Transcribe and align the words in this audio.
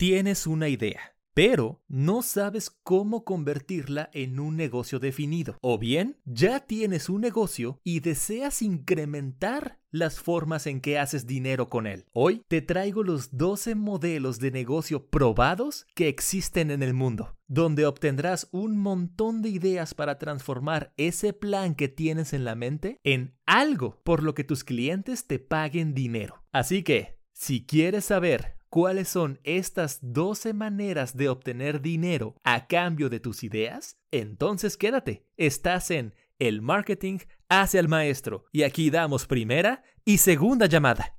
tienes 0.00 0.46
una 0.46 0.70
idea 0.70 1.14
pero 1.32 1.80
no 1.88 2.22
sabes 2.22 2.70
cómo 2.70 3.24
convertirla 3.24 4.10
en 4.12 4.40
un 4.40 4.56
negocio 4.56 4.98
definido. 4.98 5.56
O 5.62 5.78
bien, 5.78 6.18
ya 6.24 6.60
tienes 6.60 7.08
un 7.08 7.20
negocio 7.20 7.80
y 7.84 8.00
deseas 8.00 8.62
incrementar 8.62 9.78
las 9.90 10.20
formas 10.20 10.66
en 10.66 10.80
que 10.80 10.98
haces 10.98 11.26
dinero 11.26 11.68
con 11.68 11.86
él. 11.86 12.04
Hoy 12.12 12.42
te 12.48 12.62
traigo 12.62 13.04
los 13.04 13.38
12 13.38 13.74
modelos 13.76 14.38
de 14.40 14.50
negocio 14.50 15.06
probados 15.08 15.86
que 15.94 16.08
existen 16.08 16.70
en 16.70 16.82
el 16.82 16.94
mundo, 16.94 17.36
donde 17.46 17.86
obtendrás 17.86 18.48
un 18.50 18.76
montón 18.76 19.40
de 19.40 19.50
ideas 19.50 19.94
para 19.94 20.18
transformar 20.18 20.92
ese 20.96 21.32
plan 21.32 21.74
que 21.74 21.88
tienes 21.88 22.32
en 22.32 22.44
la 22.44 22.54
mente 22.54 22.98
en 23.04 23.36
algo 23.46 24.00
por 24.02 24.24
lo 24.24 24.34
que 24.34 24.44
tus 24.44 24.64
clientes 24.64 25.26
te 25.26 25.38
paguen 25.38 25.94
dinero. 25.94 26.42
Así 26.52 26.82
que, 26.82 27.20
si 27.32 27.64
quieres 27.64 28.04
saber 28.04 28.59
cuáles 28.70 29.08
son 29.08 29.40
estas 29.42 29.98
12 30.00 30.54
maneras 30.54 31.16
de 31.16 31.28
obtener 31.28 31.82
dinero 31.82 32.36
a 32.44 32.66
cambio 32.68 33.10
de 33.10 33.20
tus 33.20 33.42
ideas, 33.42 33.98
entonces 34.10 34.76
quédate. 34.76 35.26
Estás 35.36 35.90
en 35.90 36.14
El 36.38 36.62
Marketing 36.62 37.18
hacia 37.48 37.80
el 37.80 37.88
Maestro 37.88 38.44
y 38.52 38.62
aquí 38.62 38.88
damos 38.90 39.26
primera 39.26 39.82
y 40.04 40.18
segunda 40.18 40.66
llamada. 40.66 41.16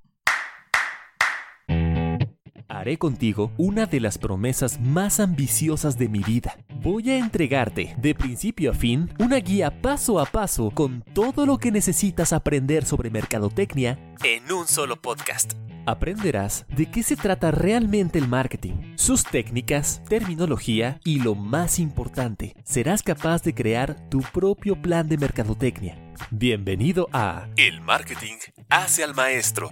Haré 2.68 2.98
contigo 2.98 3.52
una 3.58 3.86
de 3.86 3.99
las 3.99 4.18
promesas 4.18 4.80
más 4.80 5.20
ambiciosas 5.20 5.98
de 5.99 6.08
mi 6.08 6.20
vida. 6.20 6.58
Voy 6.82 7.12
a 7.12 7.18
entregarte, 7.18 7.96
de 7.99 8.16
principio 8.16 8.72
a 8.72 8.74
fin, 8.74 9.13
una 9.20 9.38
guía 9.38 9.82
paso 9.82 10.20
a 10.20 10.26
paso 10.26 10.72
con 10.72 11.04
todo 11.13 11.46
lo 11.46 11.58
que 11.58 11.70
necesitas 11.70 12.32
aprender 12.32 12.86
sobre 12.86 13.12
mercadotecnia 13.12 13.99
en 14.24 14.52
un 14.52 14.68
solo 14.68 14.99
podcast 14.99 15.54
aprenderás 15.91 16.66
de 16.70 16.90
qué 16.90 17.04
se 17.04 17.16
trata 17.16 17.52
realmente 17.52 18.18
el 18.18 18.27
marketing, 18.27 18.95
sus 18.95 19.23
técnicas, 19.23 20.02
terminología 20.08 20.99
y 21.04 21.20
lo 21.20 21.35
más 21.35 21.79
importante, 21.79 22.55
serás 22.63 23.04
capaz 23.04 23.43
de 23.43 23.54
crear 23.54 24.10
tu 24.10 24.21
propio 24.21 24.82
plan 24.82 25.07
de 25.07 25.18
mercadotecnia. 25.18 25.98
Bienvenido 26.29 27.10
a 27.13 27.48
El 27.57 27.82
Marketing 27.82 28.38
hace 28.70 29.04
al 29.04 29.16
maestro, 29.16 29.71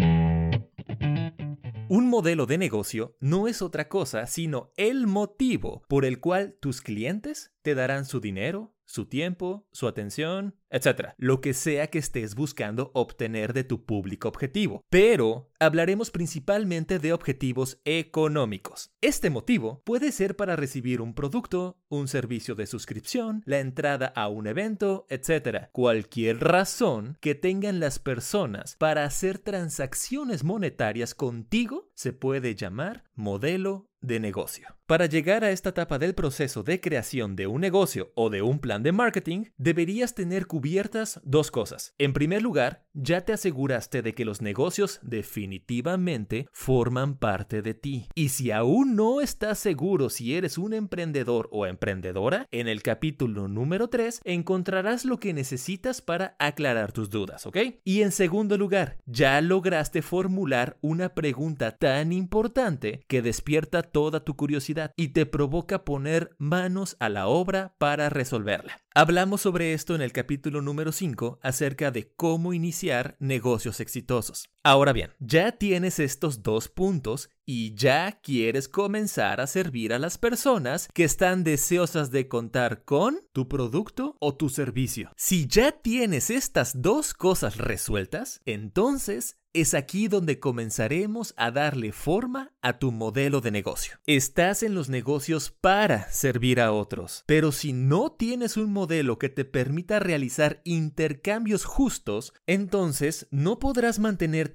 Un 1.93 2.07
modelo 2.07 2.45
de 2.45 2.57
negocio 2.57 3.17
no 3.19 3.49
es 3.49 3.61
otra 3.61 3.89
cosa 3.89 4.25
sino 4.25 4.71
el 4.77 5.07
motivo 5.07 5.83
por 5.89 6.05
el 6.05 6.21
cual 6.21 6.55
tus 6.61 6.79
clientes 6.79 7.53
te 7.63 7.75
darán 7.75 8.05
su 8.05 8.21
dinero, 8.21 8.73
su 8.85 9.07
tiempo, 9.07 9.67
su 9.73 9.89
atención, 9.89 10.55
etc. 10.71 11.09
Lo 11.17 11.41
que 11.41 11.53
sea 11.53 11.87
que 11.87 11.99
estés 11.99 12.35
buscando 12.35 12.91
obtener 12.93 13.53
de 13.53 13.63
tu 13.63 13.85
público 13.85 14.27
objetivo. 14.27 14.83
Pero 14.89 15.51
hablaremos 15.59 16.09
principalmente 16.09 16.97
de 16.97 17.13
objetivos 17.13 17.79
económicos. 17.85 18.91
Este 19.01 19.29
motivo 19.29 19.81
puede 19.85 20.11
ser 20.11 20.35
para 20.35 20.55
recibir 20.55 21.01
un 21.01 21.13
producto, 21.13 21.77
un 21.89 22.07
servicio 22.07 22.55
de 22.55 22.65
suscripción, 22.65 23.43
la 23.45 23.59
entrada 23.59 24.07
a 24.15 24.27
un 24.27 24.47
evento, 24.47 25.05
etc. 25.09 25.67
Cualquier 25.71 26.39
razón 26.39 27.17
que 27.19 27.35
tengan 27.35 27.79
las 27.79 27.99
personas 27.99 28.75
para 28.77 29.03
hacer 29.03 29.37
transacciones 29.37 30.43
monetarias 30.43 31.13
contigo 31.13 31.91
se 31.93 32.13
puede 32.13 32.55
llamar 32.55 33.03
modelo 33.13 33.91
de 34.01 34.19
negocio. 34.19 34.67
Para 34.87 35.05
llegar 35.05 35.43
a 35.43 35.51
esta 35.51 35.69
etapa 35.69 35.99
del 35.99 36.15
proceso 36.15 36.63
de 36.63 36.81
creación 36.81 37.35
de 37.35 37.47
un 37.47 37.61
negocio 37.61 38.11
o 38.15 38.29
de 38.29 38.41
un 38.41 38.59
plan 38.59 38.83
de 38.83 38.91
marketing, 38.91 39.45
deberías 39.57 40.15
tener 40.15 40.47
cubiertas 40.61 41.19
dos 41.23 41.49
cosas. 41.49 41.95
En 41.97 42.13
primer 42.13 42.43
lugar, 42.43 42.85
ya 42.93 43.21
te 43.21 43.33
aseguraste 43.33 44.03
de 44.03 44.13
que 44.13 44.25
los 44.25 44.43
negocios 44.43 44.99
definitivamente 45.01 46.47
forman 46.51 47.17
parte 47.17 47.63
de 47.63 47.73
ti. 47.73 48.09
Y 48.13 48.29
si 48.29 48.51
aún 48.51 48.95
no 48.95 49.21
estás 49.21 49.57
seguro 49.57 50.11
si 50.11 50.35
eres 50.35 50.59
un 50.59 50.75
emprendedor 50.75 51.49
o 51.51 51.65
emprendedora, 51.65 52.45
en 52.51 52.67
el 52.67 52.83
capítulo 52.83 53.47
número 53.47 53.87
3 53.87 54.21
encontrarás 54.23 55.03
lo 55.03 55.19
que 55.19 55.33
necesitas 55.33 55.99
para 55.99 56.35
aclarar 56.37 56.91
tus 56.91 57.09
dudas, 57.09 57.47
¿ok? 57.47 57.57
Y 57.83 58.03
en 58.03 58.11
segundo 58.11 58.55
lugar, 58.55 58.99
ya 59.07 59.41
lograste 59.41 60.03
formular 60.03 60.77
una 60.81 61.15
pregunta 61.15 61.71
tan 61.71 62.13
importante 62.13 63.03
que 63.07 63.23
despierta 63.23 63.81
toda 63.81 64.23
tu 64.23 64.35
curiosidad 64.35 64.91
y 64.95 65.07
te 65.07 65.25
provoca 65.25 65.83
poner 65.85 66.35
manos 66.37 66.97
a 66.99 67.09
la 67.09 67.25
obra 67.25 67.73
para 67.79 68.09
resolverla. 68.09 68.79
Hablamos 68.93 69.39
sobre 69.39 69.71
esto 69.71 69.95
en 69.95 70.01
el 70.01 70.11
capítulo 70.11 70.61
número 70.61 70.91
5 70.91 71.39
acerca 71.41 71.91
de 71.91 72.11
cómo 72.13 72.51
iniciar 72.51 73.15
negocios 73.19 73.79
exitosos. 73.79 74.49
Ahora 74.63 74.93
bien, 74.93 75.11
ya 75.19 75.53
tienes 75.53 75.97
estos 75.97 76.43
dos 76.43 76.67
puntos 76.67 77.31
y 77.47 77.73
ya 77.73 78.19
quieres 78.21 78.67
comenzar 78.67 79.41
a 79.41 79.47
servir 79.47 79.91
a 79.91 79.97
las 79.97 80.19
personas 80.19 80.87
que 80.93 81.03
están 81.03 81.43
deseosas 81.43 82.11
de 82.11 82.27
contar 82.27 82.83
con 82.85 83.21
tu 83.33 83.47
producto 83.47 84.17
o 84.19 84.35
tu 84.35 84.49
servicio. 84.49 85.11
Si 85.17 85.47
ya 85.47 85.71
tienes 85.71 86.29
estas 86.29 86.79
dos 86.79 87.15
cosas 87.15 87.57
resueltas, 87.57 88.41
entonces 88.45 89.37
es 89.53 89.73
aquí 89.73 90.07
donde 90.07 90.39
comenzaremos 90.39 91.33
a 91.35 91.51
darle 91.51 91.91
forma 91.91 92.53
a 92.61 92.79
tu 92.79 92.91
modelo 92.91 93.41
de 93.41 93.51
negocio. 93.51 93.97
Estás 94.05 94.63
en 94.63 94.75
los 94.75 94.89
negocios 94.89 95.51
para 95.51 96.09
servir 96.09 96.61
a 96.61 96.71
otros, 96.71 97.23
pero 97.25 97.51
si 97.51 97.73
no 97.73 98.11
tienes 98.11 98.55
un 98.55 98.71
modelo 98.71 99.19
que 99.19 99.29
te 99.29 99.43
permita 99.43 99.99
realizar 99.99 100.61
intercambios 100.63 101.65
justos, 101.65 102.33
entonces 102.47 103.27
no 103.29 103.59
podrás 103.59 103.99